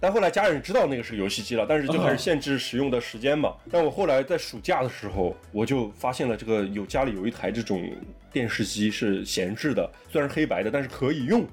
[0.00, 3.52] 但后来家人知道那个是游戏机了，但是就开始限制使用的时间嘛。
[3.70, 7.86] 但我后来在暑假的时候，我就发现了这个有家里有一台这种
[8.32, 11.44] 电视机是闲置的，虽然是黑白的，但是可以用。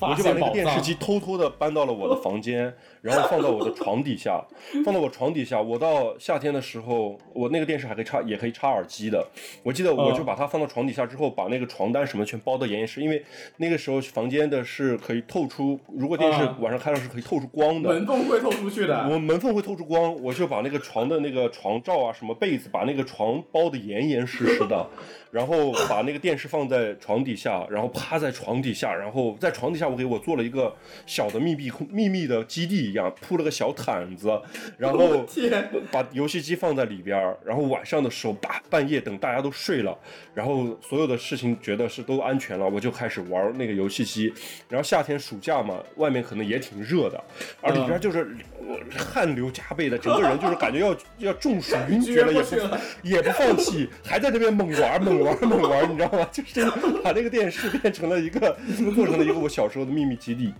[0.00, 4.44] 我就把那个电视机偷偷的搬到了我的房间，然后放到我的床底下，
[4.84, 5.62] 放到我床底下。
[5.62, 9.24] 我到夏天的时候，我那个电视还可以插，也可以插耳机的。
[9.62, 13.24] 我记得我就把它放到床底下之后，把那个床单什么全包得严严实，因为
[13.58, 17.90] 那个时候房间的是可以透出，如果电视啊晚上开了是可以透出光的。
[17.90, 19.08] 门缝会透出去的。
[19.08, 24.84] 我门缝会透出光，我就把那个床的那个床罩啊、什么被子，把那个床包得严严实实的，
[25.32, 30.72] 然后把那个电视放在床底下，然后趴在床底下，然后在床底下我给我做了一个
[31.06, 34.30] 小的密闭空、秘密的基地一样，铺了个小毯子，
[34.76, 35.26] 然后，
[35.90, 39.98] 把游戏机放在里边儿，然后晚上的时候大半夜等大家都睡了，
[40.34, 44.30] 然后所有的事情觉得是都安全了，我就开始玩那个游戏机。
[44.68, 47.24] 然后夏天暑假嘛，外面可能也挺热的，
[47.62, 56.28] 而里边就是我汗流浃背的，整个人就是感觉要要中暑晕厥了，也不也不放弃，还在那边猛玩猛玩猛玩，你知道吗？
[56.32, 56.64] 就是
[57.02, 58.56] 把这个电视变成了一个
[58.94, 60.52] 做成了一个我小时候的秘密基地。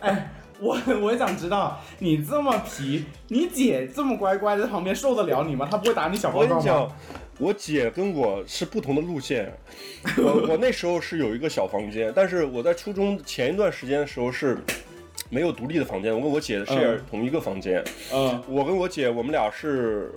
[0.00, 5.68] 哎，我我也想知道，你这么皮，你姐这么乖乖在旁边受得了你吗？
[5.70, 6.92] 她不会打你小报告我跟你讲吗？，
[7.38, 9.52] 我姐跟我是不同的路线。
[10.16, 14.56] 我我那时候是有一个小房间，但是我在初中前一段时间的时候是
[15.28, 17.84] 没有独立的房间，我跟我姐是嗯同一个房间。
[18.12, 20.12] 嗯我跟我姐，我们俩是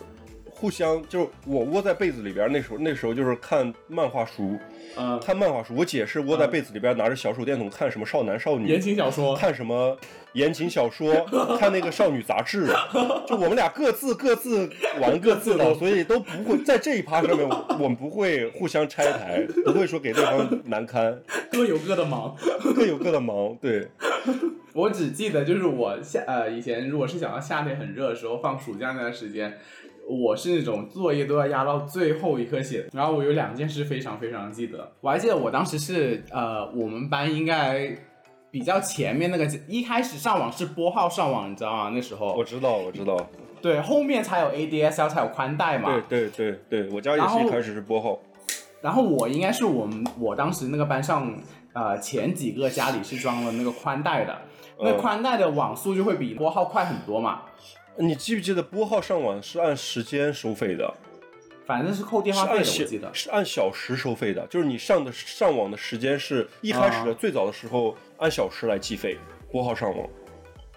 [0.60, 4.58] 互相，就是我窝在被子里边，那时候那时候就是看漫画书，
[4.98, 5.74] 嗯，看漫画书。
[5.74, 9.98] 我姐是窝在被子里边，拿着小手电筒看什么少男少女言，情小说，看什么
[10.34, 11.26] 言情小说，
[11.58, 12.68] 看那个少女杂志，
[13.26, 14.70] 就我们俩各自各自
[15.00, 17.48] 玩各自的， 所以都不会在这一趴上面，
[17.80, 21.18] 我们不会互相拆台，不会说给对方难堪，
[21.54, 22.36] 各有各的忙。
[22.76, 23.56] 各有各的忙。
[23.62, 23.88] 对，
[24.74, 29.58] 我只记得就是我夏呃以前如果是想到夏天很热的时候，放暑假那段时间，
[30.10, 32.90] 我是那种作业都要压到最后一刻写的。
[32.94, 37.96] 然后我有两件事非常非常记得，我还记得我当时是呃我们班应该
[38.50, 41.92] 比较前面那个一开始上网是拨号上网，你知道吗？
[41.94, 43.16] 那时候我知道，我知道，
[43.62, 46.02] 对后面才有 ADSL 才有宽带嘛。
[46.10, 48.18] 对对对对，我家也是一开始是拨号，
[48.82, 51.32] 然后我应该是我们我当时那个班上
[51.74, 54.36] 呃前几个家里是装了那个宽带的，
[54.80, 57.42] 那嗯宽带的网速就会比拨号快很多嘛。
[57.98, 60.94] 你记不记得拨号上网是按时间收费的？
[61.66, 63.14] 反正是扣电话费的，是按小我记得。
[63.14, 69.18] 是按小时收费的，就是你上的上网的时间是一开始的、啊最早的时候按小时来计费，
[69.52, 70.10] 拨号上网。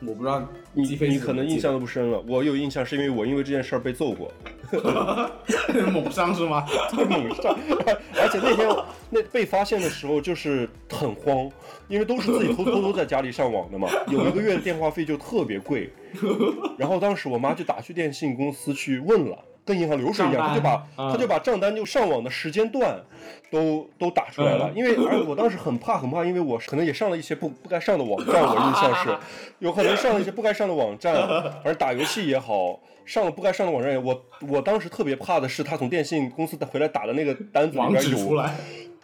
[0.04, 4.50] 我不知道你你可能印象都不深了，我有印象是因为我因为这件事儿被揍过，的
[5.92, 6.66] 猛上是吗？
[7.08, 7.56] 猛上，
[8.20, 8.68] 而且那天
[9.10, 11.50] 那被发现的时候就是很慌，
[11.88, 15.92] 因为都是自己偷偷偷在家里上网的嘛， 有一个月的电话费就特别贵，
[16.78, 19.38] 然后当时我妈就打去电信公司去问了。
[19.64, 21.08] 跟银行流水一样，她就把嗯。
[21.12, 23.00] 她就把账单就上网的时间段
[23.48, 24.76] 都都打出来了，嗯。
[24.76, 29.16] 因为而我当时很怕很怕，因为我可能也上了一些不不该上的网站，我印象是。
[29.60, 31.14] 有可能上了一些不该上的网站，
[31.62, 38.54] 反正打游戏也好，上了不该上的网站也，我我当时特别怕的是他从电信公司回来打的那个单子里网边有址出来，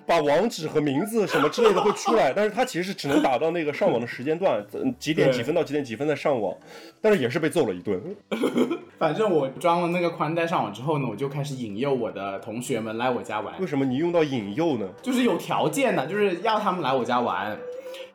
[0.06, 6.54] 把网址和名字什么之类的会出来，但是他其实是只能打到那个上网的时间段，嗯几点几分到几点几分再上网，
[7.00, 8.00] 但是也是被揍了一顿。
[8.98, 14.88] 反正我装了那个宽带上网之后呢，我就开始引诱我的同学们来我家玩为，什么你用到引诱呢？
[15.02, 17.56] 就是有条件的，就是要他们来我家玩。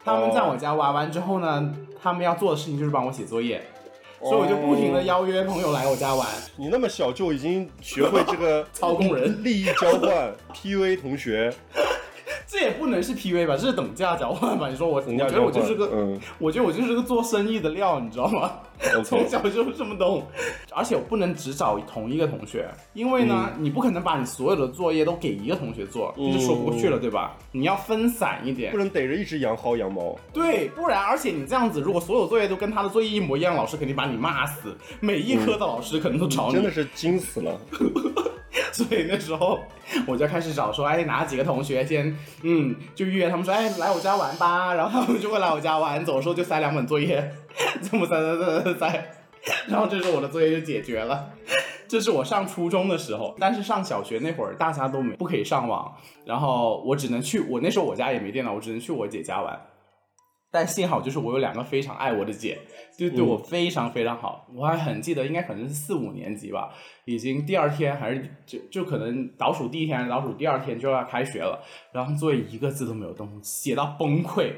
[0.06, 3.64] 他们在我家玩完之后呢，他们要做的事情就是帮我写作业，
[4.24, 6.28] 所以我就不停的邀约朋友来我家玩。
[6.56, 11.54] 你那么小就已经学会这个 操控人利益交换 PUA 同学，
[12.48, 14.70] 这也不能是 PV 吧，这是等价交换吧？
[14.70, 18.52] 你说我，我觉得我就是个，嗯我觉得我就是个做生意的料，你知道吗？
[19.04, 20.26] 从小就这么懂，
[20.72, 23.64] 而且我不能只找同一个同学，因为呢，嗯。
[23.64, 27.38] 你不可能把你所有的作业都给一个同学做，你就说不过去了，对吧？
[27.52, 28.72] 你要分散一点。
[28.72, 30.18] 不，能逮着一只羊薅羊毛。
[30.34, 37.58] 对，不然而且你这样子，如果所有作业都跟他的作业一模一样，老师肯定把你骂死，每一科的老师可能都找你，真的是惊死了。
[38.72, 39.60] 所以那时候
[40.08, 47.32] 我就开始找说，哎，哪几个同学先，嗯，就约他们说，哎，来我家玩吧，然后他们就会来我家玩，走的时候就塞两本作业，
[47.82, 49.12] 这么在在在在在，
[49.68, 51.32] 然后这时候我的作业就解决了。
[51.88, 59.62] 这是我上初中的时候，但是上小学那会儿大家都没不可以上网，然后我只能去我那时候我家也没电脑，我只能去我姐家玩。
[60.50, 62.60] 但幸好就是我有两个非常爱我的姐，
[62.96, 64.48] 就对我非常非常好。
[64.56, 66.72] 我还很记得，应该可能是四五年级吧，
[67.06, 71.60] 已经第二天还是就就可能倒数第一天还是倒数第二天就要开学了，
[71.92, 74.52] 然后作业一个字都没有动，写到崩溃，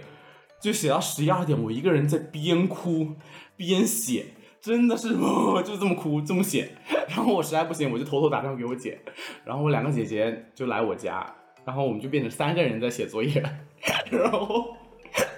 [0.65, 3.15] 就写到十一二点，我一个人在边哭
[3.55, 4.25] 边写。
[4.59, 5.09] 真的是，
[5.63, 6.71] 就这么哭，这么写，
[7.07, 8.99] 然后我实在不行，我就偷偷打电话给我姐，
[9.43, 11.23] 然后我两个姐姐就来我家，
[11.63, 13.43] 然后我们就变成三个人在写作业，
[14.09, 14.75] 然后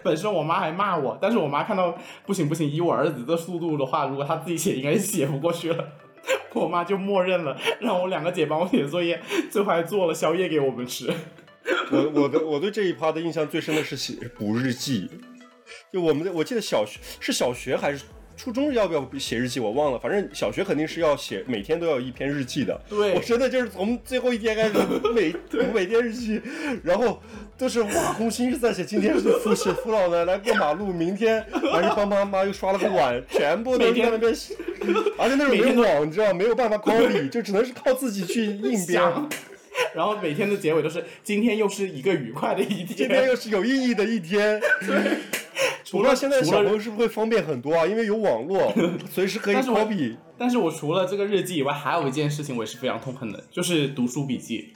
[0.01, 1.93] 本身我妈还骂我，但是我妈看到
[2.25, 5.85] 不行不行，以我儿子的速度的话，如果他自己写，应该写不过去了。
[6.55, 11.13] 我妈就默认了，让我两个姐帮我写作业，最后还做了宵夜给我们吃。
[11.91, 15.09] 我我的我对这一趴的印象最深的是写补日记，
[15.91, 18.03] 就我们的我记得小学是小学还是
[18.37, 22.79] 初中要不要写日记我忘了，反正小学肯定是要写，每天都要一篇日记的。
[22.87, 24.73] 对我真的就是从最后一天开始
[25.13, 26.39] 每 读每天日记，
[26.83, 27.19] 然后
[27.57, 34.55] 都是挖空心思在写，今天是父写父老奶奶过马路，明天还是帮妈妈又刷了个碗，全部都是在那边写，
[35.17, 39.01] 而且那时候没有网，你知道没有办法 copy， 就只能是靠自己去硬编。
[39.83, 43.27] 想，然后每天的结尾都是今天又是一个愉快的一天今天天。
[43.27, 44.61] 又是有意义的一天。
[45.83, 47.85] 除了现在小朋友是不是会方便很多啊？
[47.85, 48.73] 因为有网络，
[49.09, 49.55] 随时可以。
[50.37, 54.73] 但是我除了这个日记以外，还有一件事情我也是非常痛恨的，就是读书笔记。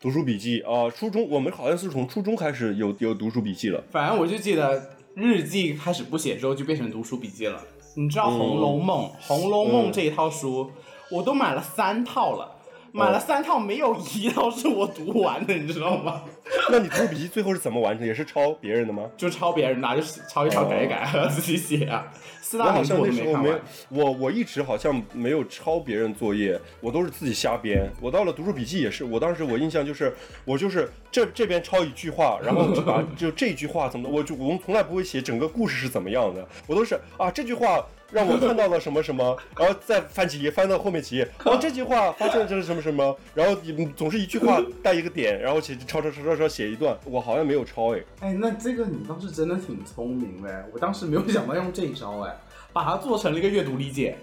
[0.00, 3.82] 读书笔记啊、初中我们好像是从初中开始有有读书笔记了。
[3.90, 7.60] 反正我就记得日记开始不写之后，就变成读书笔记了。
[7.96, 10.70] 你知道《红楼梦》红楼梦》这一套书，
[11.10, 12.57] 我都买了三套了，
[12.92, 16.22] 买了三套，没有一套是我读完的，你知道吗？
[16.70, 18.06] 那你读书笔记最后是怎么完成？
[18.06, 19.04] 也是抄别人的吗？
[19.16, 22.06] 就抄别人拿，就是抄一抄改一改， 自己写啊。
[22.40, 23.60] 四我好像大名著我没有都没看完。，
[23.90, 27.90] 我我一直好像没有抄别人作业，我都是自己瞎编。
[28.00, 30.14] 我到了读书笔记也是，我当时我印象就是，
[30.46, 48.00] 我就是这这边抄一句话，然后就把 就这句话怎么，我就我们从来不会写整个故事是怎么样的，我都是啊这句话让我看到了什么什么， 然后再翻几页，翻到后面几页，然后这句话发生了这是什么什么，然后你总是一句话带一个点，然后写抄抄抄抄抄写一段，我好像没有抄哎。
[48.20, 52.34] 哎，那这个你倒是真的挺聪明的，我当时没有想到用这一招哎，
[52.72, 54.16] 把它做成了一个阅读理解。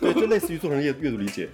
[0.00, 1.48] 对，就类似于做成阅阅读理解。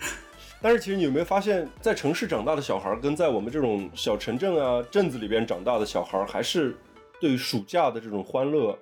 [0.63, 6.77] 但是其实你有没有发现，在城市长大的小孩儿，跟在我们这种小城镇啊、镇子里边长大的小孩儿，还是
[7.21, 8.77] 对暑假的这种欢乐，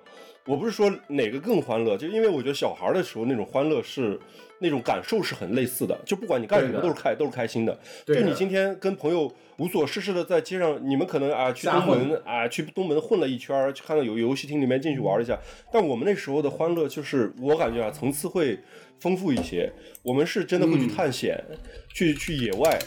[0.45, 4.19] 我不是说哪个更欢乐，就因为我觉得小孩儿的时候那种欢乐是
[4.59, 7.77] 那种感受是很类似的，就不管你干什么都是开都是开心的。
[8.05, 15.35] 就你今天跟朋友无所事事的在街上，你们可能啊去东门啊去东门混了一圈儿，去看到有游戏厅里面进去玩了一下。
[15.73, 18.59] 但我们那时候的欢乐，就是我感觉啊层次会
[18.99, 19.71] 丰富一些。
[20.03, 21.43] 我们是真的会去探险，
[21.91, 22.77] 去去野外，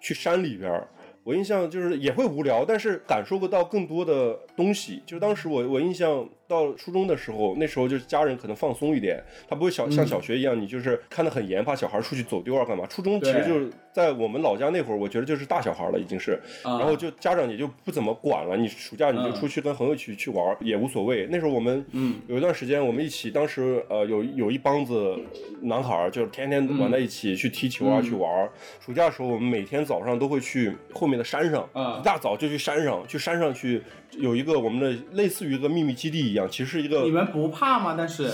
[0.00, 0.86] 去山里边儿。
[1.24, 5.00] 我印象就是也会无聊，但是感受不到更多的东西。
[5.06, 12.84] 就是当时我我印象到初中的时候，那时候就是家人可能放松一点，他不会小像小学一样，你就是看得很严，怕小孩出去走丢啊干嘛。
[12.86, 16.32] 初中其实就是在我们老家那会儿，我觉得就是大小孩了已经是，
[16.62, 21.26] 啊然后就家长也就不怎么管了，你暑假你就出去跟朋友一起去玩也无所谓。
[21.30, 25.16] 那时候我们嗯有一段时间我们一起，当时呃有有一帮子
[25.62, 28.48] 男孩儿，就是天天玩在一起去踢球啊、嗯去玩。
[28.80, 33.82] 暑假的时候，我们每天早上都会去后面的山上，啊一大早就去山上，去山上去
[34.12, 37.96] 有一个我们的类似于一个秘密基地一样，其实是一个你们不怕吗？
[37.98, 38.30] 但是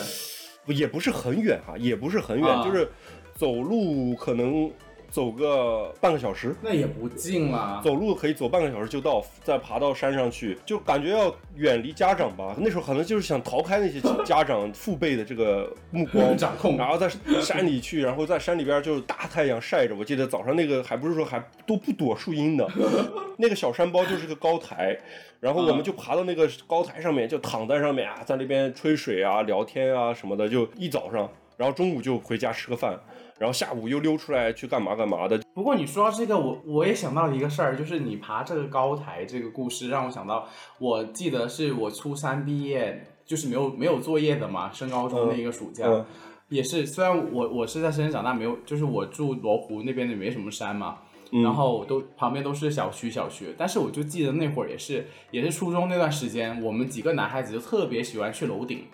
[0.66, 2.86] 也不是很远哈、也不是很远，啊就是
[3.34, 4.70] 走路可能
[5.14, 6.52] 走个半个小时。
[6.60, 7.80] 那也不近啦。
[7.84, 12.56] 走路可以走半个小时就到，再爬到山上去，就感觉要远离家长吧。
[12.58, 17.08] 那时候可能就是想逃开那些家长父辈的这个目光 掌控然后在
[17.40, 19.94] 山里去，然后在山里边就大太阳晒着。
[19.94, 22.68] 我记得早上那个还不是说还都不躲树荫的，
[23.38, 24.98] 那个小山包就是个高台，
[25.38, 32.98] 然后我们就爬到那个高台上面，就躺在上面啊，在那边吹水啊、聊天啊什么的，就一早上，然后中午就回家吃个饭。
[33.44, 46.06] 然后下午又溜出来去干嘛干嘛的，不过你说到这个，我我也想到一个事儿，就是你爬这个高台这个故事，让我想到，我记得是我初三毕业，就是没有没有作业的嘛，升高中那一个暑假，嗯
[46.48, 51.00] 也是虽然我我是在深圳长大，没有，就是我住罗湖那边也没什么山嘛。
[51.32, 51.42] 嗯。
[51.42, 58.84] 然后都旁边都是小区小区，但是我就记得那会儿也是也是初中那段时间，我们几个男孩子就特别喜欢去楼顶，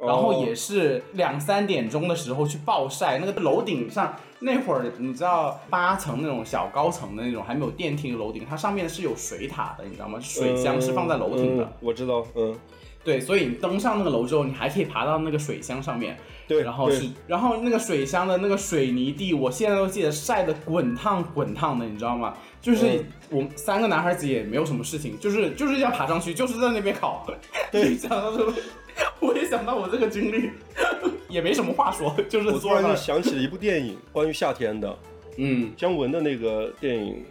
[0.00, 10.18] 然后哦也是两三点钟的时候去暴晒，那个楼顶上那会儿你知道八层那种小高层的那种还没有电梯的楼顶，它上面是有水塔的，你知道吗？
[10.20, 12.56] 水箱是放在楼顶的，嗯我知道，嗯，
[13.02, 22.34] 对，所以你登上那个楼之后，你还可以爬到那个水箱上面，对，然后是，然后那个水箱的那个水泥地，我现在都记得晒得滚烫滚烫的，你知道吗？
[22.60, 27.26] 就是嗯我们三个男孩子也没有什么事情，就是就是要爬上去，就是在那边烤。
[27.72, 28.52] 对 你想到这个，
[29.20, 30.50] 我也想到我这个经历，
[31.28, 32.94] 也没什么话说， 就是我突然就。
[32.94, 34.98] 想起了一部电影，关于夏天的，
[35.36, 37.24] 嗯，姜文的那个电影。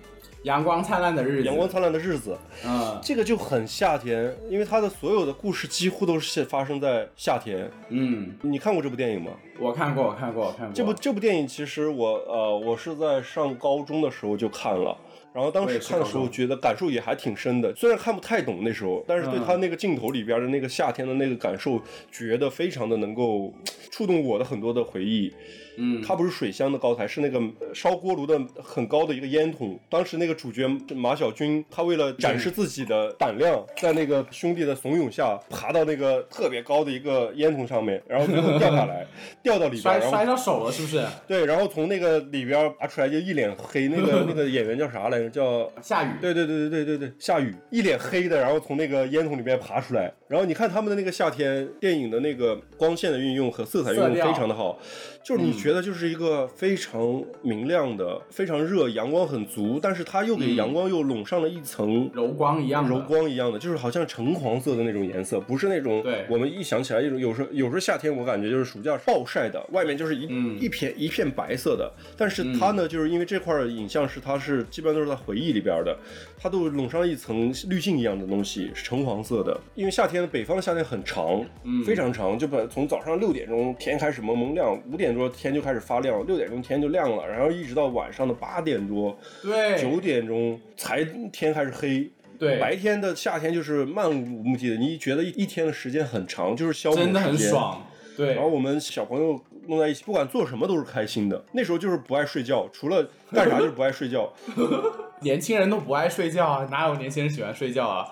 [0.43, 2.31] 阳光灿烂的日《子，阳光灿烂的日子》，
[2.65, 2.97] 嗯。
[3.01, 7.69] 这个就很夏天，因为它的所有的故事几乎都是发生在夏天。
[7.89, 9.31] 嗯，你看过这部电影吗？
[9.59, 10.73] 我看过，我看过，我看过。
[10.73, 14.95] 这部这部电影其实我呃我是在上高中的时候就看了，
[15.37, 17.71] 然然后当时看的时候，觉得感受也还挺深的。
[17.75, 21.79] 虽然看不太懂那时候，但是对嗯他那个镜头里边的那个夏天的那个感受，
[22.11, 23.53] 觉得非常的能够
[23.91, 25.31] 触动我的很多的回忆。
[25.77, 27.39] 嗯，它不是水箱的高台，是那个
[27.73, 29.79] 烧锅炉的很高的一个烟筒。
[29.89, 39.05] 当时那个主角马小军，他为了展示自己的胆量，在那个兄弟的怂恿下，爬到那个特别高的一个烟筒上面，然后最后掉下来，
[39.41, 41.05] 掉到里边，摔摔到手了是不是？
[41.27, 45.29] 对，然后从那个里边拔出来就一脸黑，那个 那个演员叫啥来着？
[45.29, 50.11] 叫夏雨，对对对对对对对，下雨，一脸黑的，然后从那个烟筒里面爬出来。
[50.27, 54.77] 然后你看他们的那个夏天电影的那个光线的运用和色彩运用非常的好，
[55.23, 62.09] 就是你觉得就是一个非常明亮的、非常热、阳光很足，但是它又给阳光又笼上了一层。
[62.13, 70.57] 柔光一样的，柔光一样的，就是好像橙黄色的那种颜色，不是那种对我们一想起来一种有时候有时候夏天我感觉就是暑假暴晒的，外面就是一、嗯。
[70.57, 75.95] 一片一片白色的，但是它呢，就是因为这块儿影像是它是基本上都是在回忆里边的，
[76.37, 79.59] 它都笼上了一层滤镜一样的东西，是橙黄色的。
[79.75, 81.83] 因为夏天北方的夏天很长，嗯。
[81.85, 91.03] 非常长，就把从早上六点钟天开始蒙蒙亮，五点多天就开始发亮，六点钟天就亮了，然后一直到晚上的八点多、对九点钟才
[91.33, 92.09] 天开始黑。
[92.37, 97.35] 对，白天的夏天就是漫无目的的，你觉得一一天的时间很长，就是消磨真的很。
[97.35, 97.83] 爽，
[98.15, 101.43] 对然后我们小朋友弄在一起，不管做什么都是开心的。
[101.53, 104.31] 那时候就是不爱睡觉，除了干啥就是不爱睡觉。
[105.21, 108.07] 年轻人都不爱睡觉啊，哪有年轻人喜欢睡觉啊？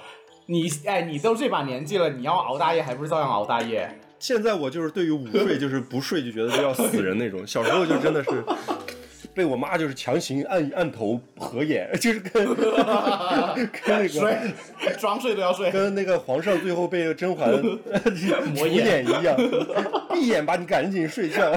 [0.48, 3.88] 你哎，你都这把年纪了，你要熬大夜还不是照样熬大夜？
[4.26, 8.32] 现在我就是对于午睡 就是不睡就觉得就要死人那种，小时候就真的是。
[9.36, 12.66] 被我妈就是强行按按头合眼， 就是跟跟
[13.86, 14.38] 那个睡，
[14.98, 15.70] 装睡都要睡。
[15.72, 17.52] 跟那个皇上最后被甄嬛
[18.56, 19.36] 抹眼一样，
[20.12, 21.52] 闭眼吧，你赶紧睡觉。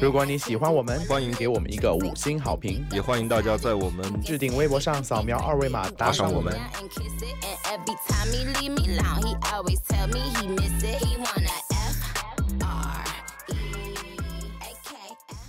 [0.00, 6.56] 如果你喜欢我们，欢迎给我们一个五星好评，也欢迎大家在我们置顶微博上扫描二维码打赏我们。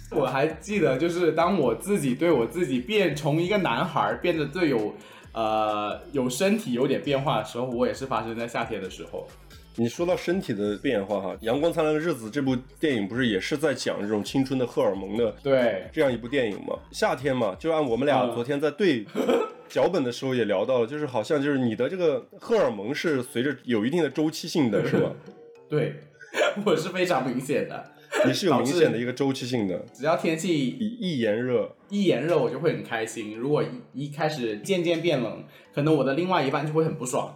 [0.09, 4.95] 我还记得就是当我自己对我自己变，从一个男孩变得最有
[5.31, 9.27] 呃有身体有点变化的时候，我也是发生在夏天的时候。
[9.75, 16.77] 你说到身体的变化哈，《阳光灿烂的日子》这部电影不是也是在讲这种青春的荷尔蒙的对，这样一部电影吗？
[16.91, 19.05] 夏天嘛，就按我们俩嗯昨天在对
[19.69, 25.11] 脚本的时候也聊到了，就是好像就是你的这个荷尔蒙是随着有一定的周期性的，是吧？
[25.69, 25.95] 对，
[26.65, 27.93] 我是非常明显的。
[28.25, 35.43] 你是有明显的一个周期性的，只要天气一一炎热，一炎热，我就会很开心；如果一一开始渐渐变冷，
[35.79, 37.33] 可能我的另外一半就会很不爽，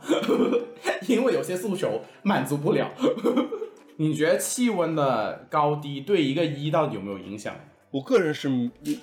[1.08, 2.91] 因为有些诉求满足不了。
[3.96, 7.56] 你觉得气温的高低对一个一到底有没有影响？
[7.89, 8.50] 我个人是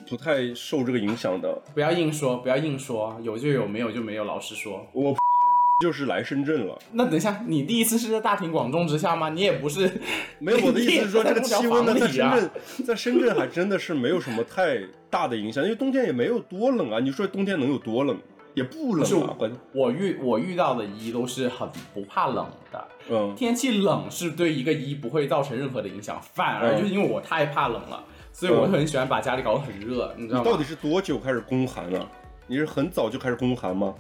[0.07, 1.59] 不太受这个影响的。
[1.73, 4.87] 不要硬说，不要硬说，有就有，没有就没有，老实说。
[4.93, 5.17] 我
[5.83, 9.31] 就是来深圳了，那等一下，你第一次是在大庭广众之下吗？
[9.31, 9.91] 你也不是，
[10.39, 12.51] 没有我的意思是说，这个气温呢，在在深圳，
[12.85, 17.01] 在深圳还真的是没有什么太大的影响，因为冬天也没有多冷啊。
[17.01, 18.15] 你说冬天能有多冷？
[18.55, 22.89] 也不冷我遇我遇到的一都是很不怕冷的。
[23.09, 30.45] 嗯，天气冷是对一个一不会造成任何的影响，反而嗯就是因为我太怕冷了，所以我很喜欢把家里搞得很热，你知道吗？
[30.45, 32.07] 你到底是多久开始宫寒啊？
[32.47, 33.95] 你是很早就开始宫寒吗？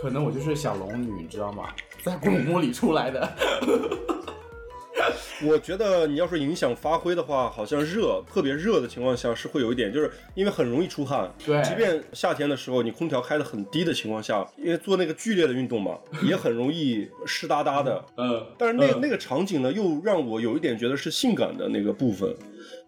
[0.00, 1.68] 可能我就是小龙女，你知道吗？
[2.02, 3.28] 在古墓 里出来的。
[5.46, 11.30] 我觉得你要说影响发挥的话，好像热特别热的情况下是会有一点，就是因为很容易出汗。
[11.44, 18.04] 对即便夏天的时候你空调开的很低的情况下，因为做那个剧烈的运动嘛， 也很容易湿哒哒的。
[18.16, 22.34] 嗯，但是那、嗯那个场景呢，又让我有一点觉得是性感的那个部分，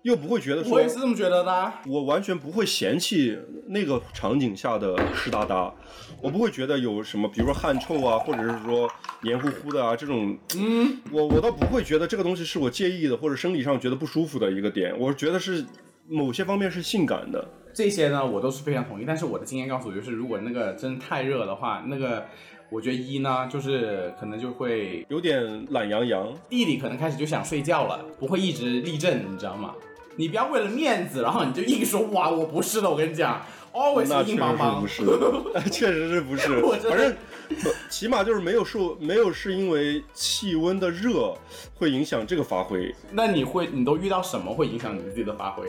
[0.03, 1.81] 又不会觉得说我也是这么觉得的啊。
[1.87, 3.39] 我完全不会嫌弃
[3.69, 5.73] 那个场景下的湿哒哒，
[6.21, 8.91] 我不会觉得有什么，比如说汗臭啊，或者是说
[9.23, 15.65] 黏糊糊的啊这种，嗯，我我倒不会觉得这个东西是我介意的，或者生理上觉得不舒服的一个点，我觉得是
[16.09, 17.49] 某些方面是性感的。
[17.73, 19.05] 这些呢，我都是非常同意。
[19.07, 22.27] 但是我的经验告诉我，就是如果那个真的太热的话，那个
[22.71, 29.75] 我觉得一呢，就是可能就会有点懒洋洋，弟弟可能开始就想睡觉了，不会一直立正，你知道吗？
[30.17, 33.41] 你不要为了面子，然后你就硬说哇，我不是的，我跟你讲
[33.73, 35.61] ，always 那确实硬邦邦是不。
[35.61, 37.15] 是，确实是不是 反正
[37.89, 41.35] 起码就是没有受，没有是因为气温的热
[41.75, 45.67] 会影响这个发挥，那你会，你都遇到什么会影响你自己的发挥？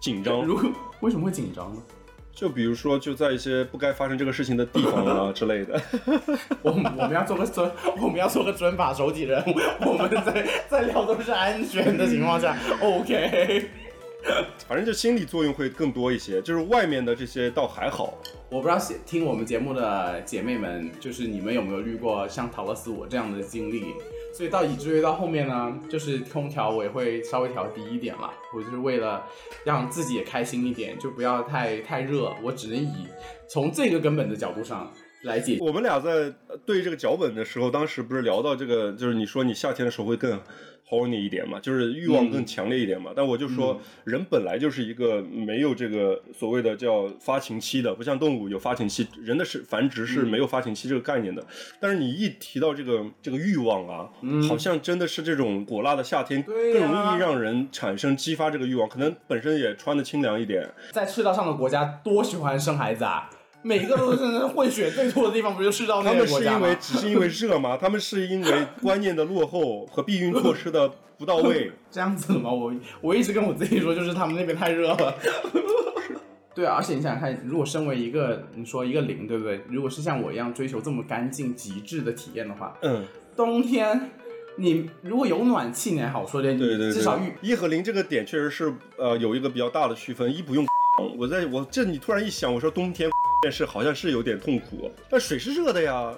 [0.00, 0.44] 紧张。
[0.44, 0.70] 如果
[1.00, 1.82] 为什么会紧张呢？
[2.32, 5.78] 就比如说，就在一些不该发生这个事情的地方啊之类的。
[6.62, 7.70] 我们我们要做个尊，
[8.00, 9.42] 我们要做个尊法手几人，
[9.84, 13.68] 我们在在聊都是安全的情况下，OK。
[14.68, 18.14] 反正就心理作用会更多一些，就是外面的这些倒还好。
[18.50, 23.94] 我不知道写听我们节目的姐妹们，就是你们有没有遇过像陶乐斯我这样的经历？
[24.32, 29.24] 所以到以至于到后面呢，就是空调我也会稍微调低一点了，我就是为了
[29.64, 32.32] 让自己也开心一点，就不要太太热。
[32.42, 33.06] 我只能以
[33.48, 34.92] 从这个根本的角度上
[35.24, 35.58] 来解。
[35.60, 36.32] 我们俩在
[36.64, 40.40] 对这个脚本的时候，当时不是聊到这个，就是你说你夏天的时候会更
[40.90, 43.12] horny 一点嘛，就是欲望更强烈一点嘛。
[43.14, 51.46] 但我就说，人本来就是一个没有这个所谓的叫发情期的，不像动物有发情期，人的是繁殖是没有发情期这个概念的。
[51.78, 54.10] 但是你一提到这个这个欲望啊，
[54.48, 60.68] 好像真的是这种火辣的夏天更容易让人产生激发这个欲望，可能本身也穿的清凉一点。
[60.90, 63.30] 在赤道上的国家多喜欢生孩子啊！
[63.62, 66.76] 每个都是混血最多的地方，不就赤道那他个国家吗们是因为？
[66.80, 67.76] 只是因为热吗？
[67.76, 71.70] 他们是因为观念的落后和避孕措施的不到位。
[71.90, 72.50] 这样子的吗？
[72.50, 75.14] 我我一直跟我自己说，就是他们那边太热了。
[76.54, 79.60] 对啊，而且你想想看，如果身为一个你说一个零，对不对？
[79.68, 83.04] 如果是像我一样追求这么干净极致的体验的话，嗯，
[83.36, 84.10] 冬天
[84.56, 90.66] 你如果有暖气，你还好说点，对对对，至少浴一和零这个点确实是呃有一个比较大的区分，一不用。
[91.16, 93.08] 我在我这你突然一想，我说冬天
[93.42, 96.12] 电视好像是有点痛苦，但水是热的呀，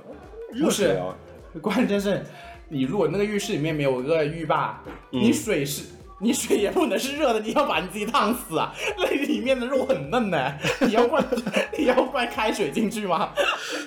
[0.52, 1.14] 热水啊。
[1.60, 2.22] 关键是，
[2.68, 5.84] 你如果那个浴室里面没有一个浴霸，你水是。
[6.18, 8.72] 你水也不能是热的，你要把你自己烫死啊！
[8.96, 11.24] 那里面的肉很嫩呢，你要灌
[11.76, 13.30] 你要灌开水进去吗？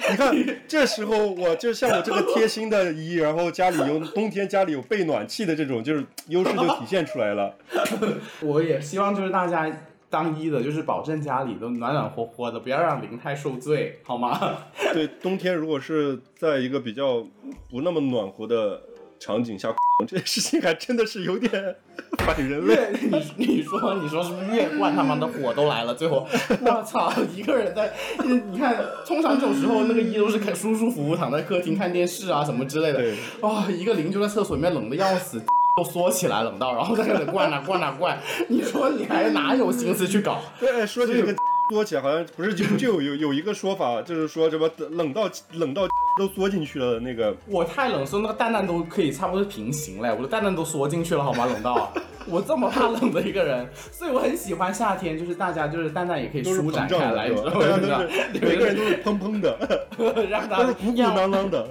[0.09, 0.36] 你看
[0.67, 7.55] 这时候我就像我这个贴心的姨，然后家里有冬天家里有备暖气的这种，就是优势就体现出来了。
[8.43, 9.71] 我也希望就是大家
[10.10, 14.39] 当一的，就是保证家里都暖暖和和的，不要让灵太受罪，好吗？
[14.93, 17.26] 对，冬天如果是在一个比较
[17.70, 18.82] 不那么暖和的
[19.20, 19.74] 场景下，
[20.08, 21.76] 这件事情还真的是有点
[22.20, 22.91] 反人类。
[23.01, 25.95] 你你说你说是不是越灌他妈的火都来了？
[25.95, 26.28] 最后
[26.62, 27.91] 我操，一个人在，
[28.24, 28.76] 你你看，
[29.06, 35.41] 通常这种时候那个一都是看舒舒服服躺在客厅看电视啊什么之类的对，啊、一个零就在厕所里面冷的要死。
[35.78, 38.17] 都缩起来冷到，然后在那里灌啊灌啊灌，
[38.47, 40.39] 你说你还哪有心思去搞？
[40.59, 41.36] 对，说起这个
[41.69, 47.36] 缩起来，好像不是就就有有有一个说法，就是说什么冷到冷到都缩进去了那个。
[47.47, 51.45] 我太冷，说那个蛋蛋都可以差不多平行嘞，我的蛋蛋都缩进去了，好吗？
[51.45, 51.91] 冷到
[52.28, 58.05] 我这么怕冷的一个人，所以我很喜欢夏天，就是大家就是蛋蛋也可以舒展开来，你知道吗？
[58.34, 59.88] 每个人都是 砰砰的，
[60.30, 61.67] 让他都是鼓鼓囊囊的。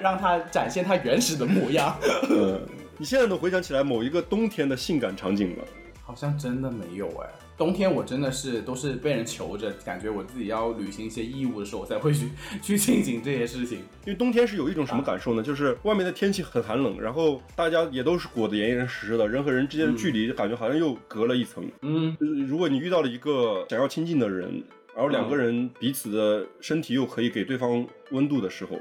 [0.00, 1.96] 让他展现他原始的模样。
[2.28, 2.60] 嗯，
[2.98, 5.64] 你现在能回想起来某一个冬天的性感场景吗？
[6.04, 12.28] 好像真的没有哎，冬天我真的是都是被人求着，感觉我自己要履行一些义务的时候，我才会去
[12.60, 13.78] 去进行这些事情。
[14.04, 15.42] 因为冬天是有一种什么感受呢？
[15.42, 21.64] 就是外面的天气很寒冷，然后大家也都是裹得严严实实的，人和人之间的距离就感觉好像又隔了一层。
[21.82, 24.62] 嗯，就是如果你遇到了一个想要亲近的人，
[24.94, 28.76] 然后两个人彼此的身体又可以给对方温度的时候，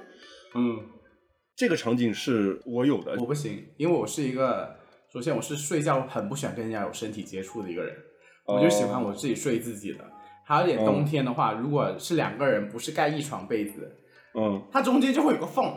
[0.56, 0.80] 嗯，
[1.62, 3.26] 这个场景是我有的我。
[3.28, 4.76] 不行，因为我是一个，
[5.14, 7.96] 首先我是睡觉很不喜欢跟人家有身体接触的一个人，
[8.48, 10.00] 我就喜欢我自己睡自己的。
[10.44, 13.96] 还有点，冬天的话，如果是两个人不是盖一床被子，
[14.34, 15.72] 嗯它中间就会有个缝，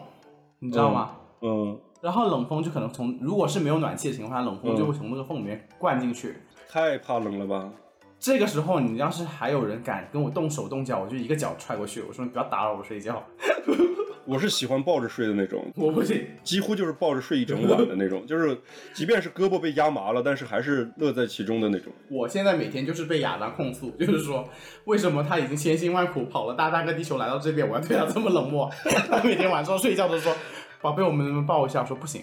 [0.59, 1.19] 你知道吗？
[1.43, 6.35] 嗯，然后冷风就可能从，如果是没有暖气的情况下，冷风就会从那个缝里面灌进去。
[6.67, 7.71] 太怕冷了吧？
[8.19, 12.01] 这个时候，你要是还有人敢跟我动手动脚，我就一个脚踹过去。
[12.01, 13.23] 我说你不要打扰我睡觉，
[14.27, 16.25] 我是喜欢抱着睡的那种，我不行。
[16.43, 18.57] 几乎就是抱着睡一整晚的那种， 就是
[18.93, 21.93] 即便是胳膊被压麻了，但是还是乐在其中的那种。
[22.09, 24.49] 我现在每天就是被亚当控诉，就是说
[24.85, 28.71] 为什么他已经千辛万苦跑了大半个地球来到这边，我要对他这么冷漠？
[29.11, 30.35] 他每天晚上睡觉都说
[30.81, 32.23] ：“宝贝，我们能不能抱一下？”我说不行。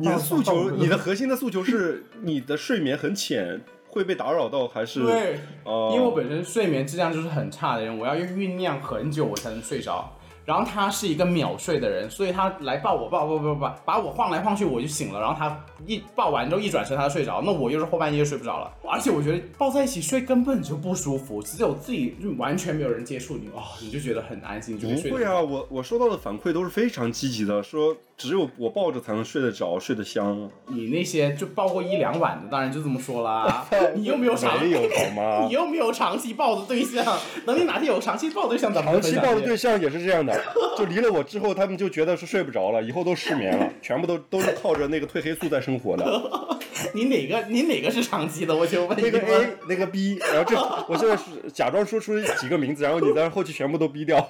[0.00, 10.13] 你的诉求，你的核心的诉求是你的睡眠很浅，会被打扰到，还是对，哦因为我本身睡眠质量就是很差的人，我要酝酿很久我才能睡着。
[10.44, 18.70] 然后他是一个秒睡的人，所以他来抱我抱抱抱抱，把我晃来晃去我就醒了，然后他一抱完之后一转身他就睡着，那我又是后半夜睡不着了。
[18.86, 30.48] 而且我觉得抱在一起睡根本就不舒服，只有自己就完全没有人接触你，哦，你就觉得很安心，就会睡得不会啊，我我收到的反馈都是非常积极的，说只有我抱着才能睡得着，睡得香。
[30.68, 33.66] 你那些就抱过一两晚的，当然就这么说啦。
[33.94, 35.52] 你又没有长没有好吗 你？
[35.52, 37.04] 又没有长期抱的对象，
[37.44, 39.80] 等你哪天有长期抱的对象，咱们长期抱的对象。
[39.80, 40.40] 也是这样的，
[40.78, 46.04] 就离了我之后，他们就觉得是睡不着了，以后都失眠了，全部都都是靠着那个褪黑素在生活的。
[46.94, 48.54] 你哪个你哪个是长期的？
[48.54, 50.56] 我就问你那个 A，那个 B，然后这
[50.88, 54.28] 我现在是假装说出几个名字，然后你在后期全部都逼掉。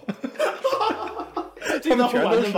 [1.82, 2.52] 这段全都是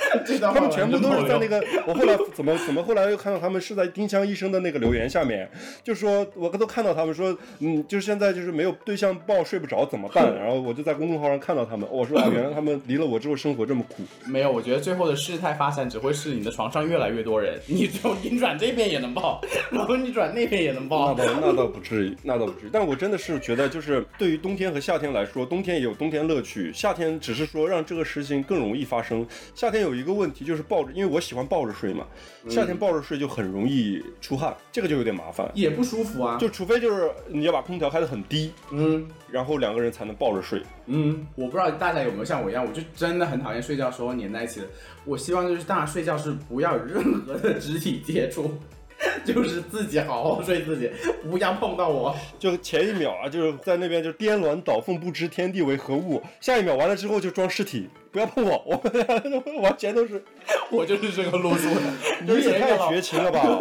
[0.40, 1.62] 他们全部都是在那个。
[1.86, 5.48] 我后来怎么怎么后来又看到他们是在丁香医生的那个留言下面，
[5.82, 10.34] 就说我都看到他们说，嗯，就是现在就是没有对象抱睡不着怎么办？
[10.36, 14.02] 然后我就在公众号上看到他们，我说啊，原来他们离了我之后生活这么苦。
[14.26, 19.40] 没有，我觉得最后的事态发展只会是你的床上越来越多人，你就你转这边也能抱，
[19.70, 21.24] 然后你转那边也能抱那。
[21.26, 22.70] 倒那倒不至于，那倒不至于。
[22.72, 29.26] 但我真的是觉得，就是对于冬天和夏天来说，冬天也有冬天乐趣，夏天只是说让这个事情更容易发生。
[29.54, 32.06] 夏天有一个问题就是抱着，因为我喜欢抱着睡嘛，
[32.48, 35.50] 夏天抱着睡就很容易出汗，这个就有点麻烦。
[35.54, 40.62] 也不舒服啊，就除非就是你要把空调开得很低，嗯然后两个人才能抱着睡。
[40.86, 44.66] 嗯，我不知道大家有没有像我一样，我就真的很讨厌睡觉时候粘在一起的。
[45.04, 48.52] 我希望就是大家睡觉是不要有任何的肢体接触，
[49.24, 50.90] 就是自己好好睡自己，
[51.30, 52.14] 不要碰到我。
[52.38, 56.22] 就前一秒啊，就是在那边就颠鸾倒凤，不知天地为何物。
[56.40, 60.22] 下一秒完了之后就装尸体，不要碰我， 我们俩完全都是。
[60.70, 61.80] 我就是这个路数的，
[62.26, 63.58] 你也太绝情了吧！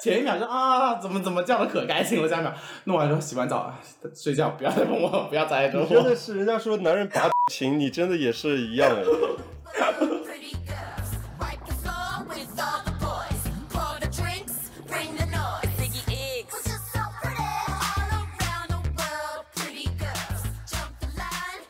[0.00, 2.52] 前一秒就啊，怎么怎么叫的可开心了，下一秒
[2.84, 3.78] 弄完之后洗完澡啊
[4.14, 5.86] 睡觉，不要再碰我，不要再跟我。
[5.86, 9.02] 真的是，人家说男人拔情，你真的也是一样哎。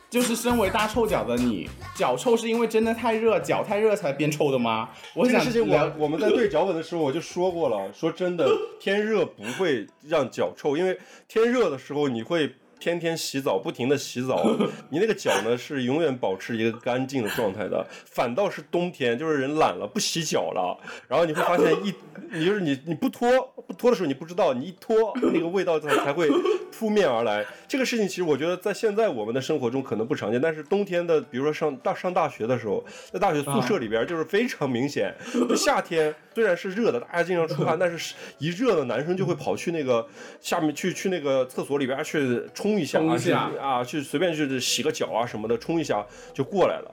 [0.09, 4.89] 就是身为大臭脚的你，脚臭是因为真的太热，脚太热才变臭的吗？
[5.13, 8.49] 我想这个事情我我们在对脚本的时候我就说过了，说真的，
[8.79, 10.97] 天热不会让脚臭，因为
[11.27, 12.55] 天热的时候你会。
[12.79, 14.45] 天天洗澡，不停的洗澡，
[14.89, 17.85] 你那个脚呢是永远保持一个干净的状态的。
[18.05, 20.77] 反倒是冬天，就是人懒了，不洗脚了，
[21.07, 21.93] 然后你会发现一，
[22.31, 23.29] 你就是你你不脱
[23.67, 26.29] 不脱的时候你不知道，你一脱那个味道才才会
[26.71, 27.45] 扑面而来。
[27.67, 35.13] 这个事情其实我觉得在现在我们的生活中可能不常见，但是冬天的，比如说上大上大学的时候，在大学宿舍里边就是非常明显。
[35.49, 40.07] 就夏天虽然是热的，大家经常出汗，但是一热的男生就会跑去那个
[40.39, 46.91] 下面去去那个厕所里边去冲一下啊，去冲一下啊，去随便去洗个脚啊什么的，冲一下就过来了。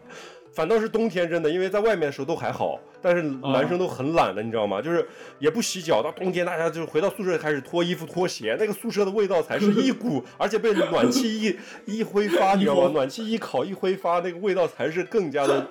[0.52, 4.80] 反倒是冬天真的，因为在外面的时候都还好，但是男生都很懒的，你知道吗？
[4.80, 5.06] 就是
[5.38, 11.54] 也不洗脚，到冬天大家就回到宿舍开始脱衣服、脱鞋，那个宿舍的味道才是一股， 而且被暖气一
[11.84, 12.88] 一挥发，你知道吗？
[12.94, 15.68] 暖气一烤一挥发，那个味道才是更加的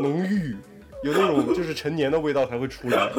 [0.00, 0.56] 浓郁。
[1.02, 3.10] 有那种就是陈年的味道才会出来。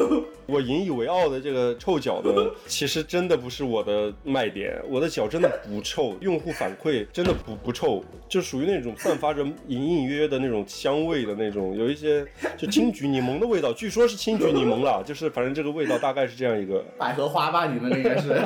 [0.46, 2.30] 我引以为傲的这个臭脚呢，
[2.66, 12.24] 其实真的不是我的卖点，我的脚真的不臭，用户反馈真的不不臭，就属于那种散发着隐隐约约的那种香味的那种，有一些
[12.56, 18.40] 就青桔柠檬的味道，据说是青桔柠檬啦，就是反正这个味道大概是这样一个百合花吧，你们那个是。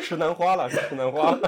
[0.00, 1.38] 石南花了，是石楠花。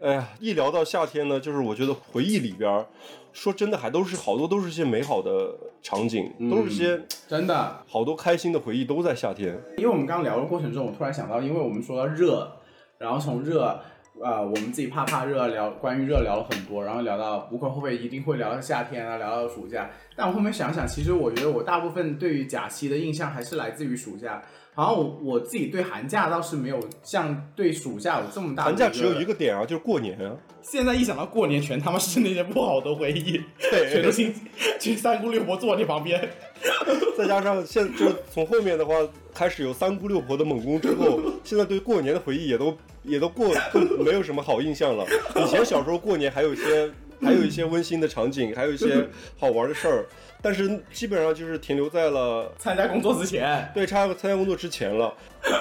[0.00, 2.86] 哎呀，一聊到夏天呢，就是我觉得回忆里边儿，
[3.34, 9.60] 说真的还都是好多都是些美好的场景，都是些真的，好多开心的回忆都在夏天。
[9.76, 12.50] 因为我们刚聊的过程中，我突然想到，因为我们说到热，
[12.96, 13.80] 然后从热，
[14.22, 19.90] 呃，我们自己怕怕热，聊关于热聊了很多，然后聊到无可厚非一定会聊到夏天啊，聊到暑假。
[20.14, 24.40] 但我后面想想，其实我觉得我大部分对于假期的印象还是来自于暑假。
[24.74, 29.34] 好像我我自己对寒假倒是没有像对暑假有这么大的寒假只有一个。
[29.34, 30.32] 点啊，就是过年啊。
[30.62, 34.32] 现在一想到过年，全他妈是那些不好的回忆，对 全都亲
[34.80, 36.30] 去三姑六婆坐你旁边。
[37.18, 38.94] 再加上现就是从后面的话
[39.34, 45.04] 开始有三姑六婆的猛攻之后，现在对过年的回忆也都也都过都没有什么好印象了。
[45.36, 46.90] 以前小时候过年还有一些
[47.24, 49.08] 还有一些温馨的场景， 还有一些
[49.38, 50.06] 好玩的事儿，
[50.42, 55.14] 但是基本上就是停留在了参加工作之前，对参加参加工作之前了。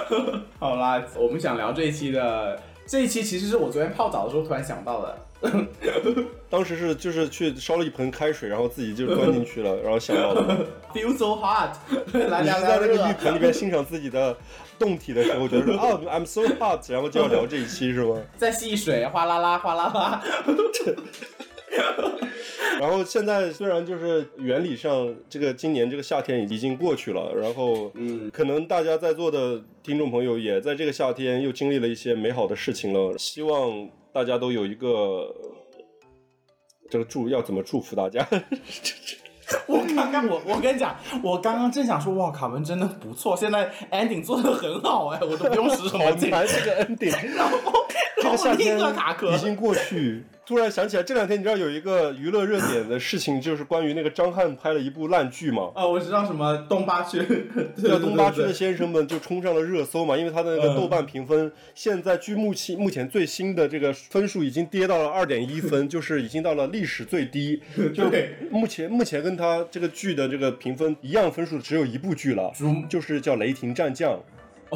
[0.60, 5.18] 好啦，我们想聊这一期的，这一期其实是我昨天泡澡的时候突然想到的。
[6.50, 10.66] 当时是就是去烧了一盆开水，然后自己就钻进去了，然后想到的。
[10.94, 11.76] Feel so hot，
[12.14, 13.14] 来你聊在那个浴。
[13.22, 14.38] 盆里面欣赏自己的
[14.80, 18.22] 动体的时候，觉得说啊，I'm so hot，然后就要聊这一期是吗？
[18.38, 20.24] 在戏水，哗啦啦，哗啦啦。
[22.80, 35.34] 然后现在虽然就是原理上这个今年这个夏天已经过去了，然后嗯，可能大家在座的听众朋友也在这个夏天又经历了一些美好的事情了，希望大家都有一个
[36.90, 38.28] 这个祝要怎么祝福大家？
[39.68, 46.30] 我刚刚我我跟你讲，我刚刚正想说，哇，卡文真的不错，现在 ending 做的很好哎，我都不用使什么劲。
[46.32, 47.58] 难这个 ending，然后
[48.18, 49.38] 这个夏天然后立刻卡壳已。
[49.38, 55.72] 经过去，突然想起来，这两天你知道有一个娱乐热点的事情，就是关于那个张翰拍了一部烂剧嘛。
[55.74, 57.20] 啊，我知道什么东八区，
[57.82, 67.62] 叫东八区的先生们就冲上了热搜嘛，因为他的那个嗯豆瓣评分，现在据目前目前最新的这个分数已经跌到了二点一分， 就是已经到了历史最低。
[67.94, 72.52] 就对目前目前跟他这个剧的这个评分一样分数只有一部剧了，
[72.90, 74.12] 就是叫《雷霆战将》。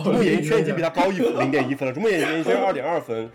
[0.04, 3.30] 逐梦演艺圈已经比他高一零点一分了，逐梦演艺圈二点二分，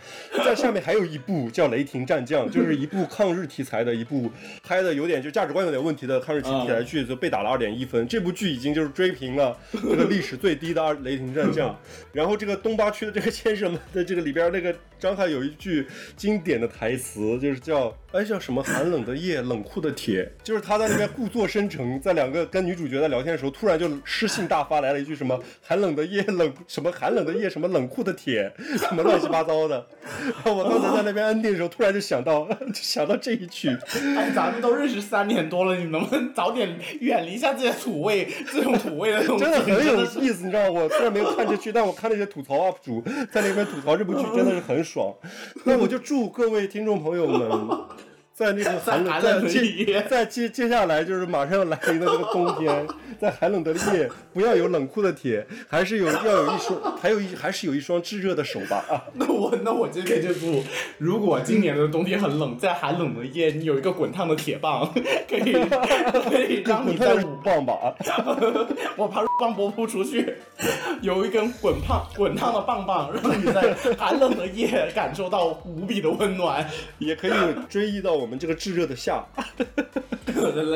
[0.44, 4.30] 在下面还有一部叫《雷霆战将》，就是一部抗日题材的一部
[4.62, 8.06] 拍的有点就价值观有点问题的抗日题材剧，就被打了二点一分。
[8.06, 11.70] 这部剧已经就是追平了这个历史最低的二《雷霆战将》。
[12.12, 15.86] 然后这个东八区的这个先生们的这个里边那个张翰有一句
[16.16, 29.86] 经典的台词，就是叫哎叫什么寒冷的夜，冷酷的铁，就是他在那边故作深沉，在两个跟女主角在聊天的时候，突然就诗性大发来了一句什么寒冷的夜冷什么寒冷的夜什么冷酷的铁，什么乱七八糟的。
[30.22, 33.70] 然后我刚才在那边安定的时候，突然就想到 就想到这一句，
[34.16, 39.44] 哎，咱们都认识三年多了，你能不能早点远离一下这些土味，这种土味的东西？
[39.44, 40.70] 真的很有意思，你知道？
[40.70, 43.02] 我虽然没有看这剧，但我看那些吐槽 UP 主
[43.32, 45.14] 在那边吐槽这部剧，真的是很爽。
[45.64, 47.50] 那我就祝各位听众朋友们。
[48.34, 52.88] 在那个寒冷，的在夜接在接接下来就是马上要来临的这个冬天，
[53.20, 59.04] 在寒冷的夜，不要有冷酷的铁，还是有要有一双，还有一还是有一双炙热的手吧 啊！
[59.14, 60.64] 那我那我今天就不，
[60.98, 64.90] 如果今年的冬天很冷，在寒冷的夜，你有一个滚烫的铁棒，
[65.28, 67.94] 可以可以让你在滚烫的五棒吧啊！
[68.96, 70.34] 我怕棒拨不出去，
[71.02, 76.66] 有一根滚烫滚烫的棒棒，让你在寒冷的夜感受到无比的温暖。
[76.98, 77.32] 也可以
[77.68, 79.24] 追忆到我们这个炙热的夏。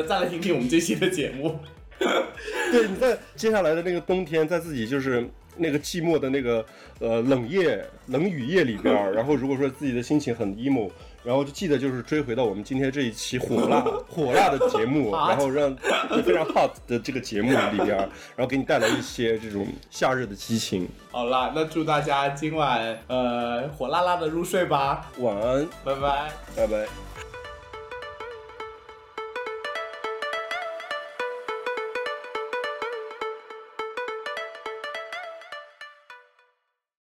[0.09, 1.57] 再来听听我们这期的节目。
[1.97, 5.25] 对，你在接下来的那个冬天，在自己就是
[5.55, 6.63] 那个寂寞的那个
[6.99, 10.91] 呃冷夜、冷雨夜里边儿， 然后如果说自己的心情很 emo，
[11.23, 15.75] 然后就记得就是追回到我们今天这一期火辣 火辣的节目，然后让
[16.23, 20.87] 非常 hot 的这个节目里边儿，然后给你带来一些这种夏日的激情。
[21.09, 26.31] 好啦，那祝大家今晚呃火辣辣的入睡吧，晚安，拜拜。
[26.55, 27.16] 拜拜。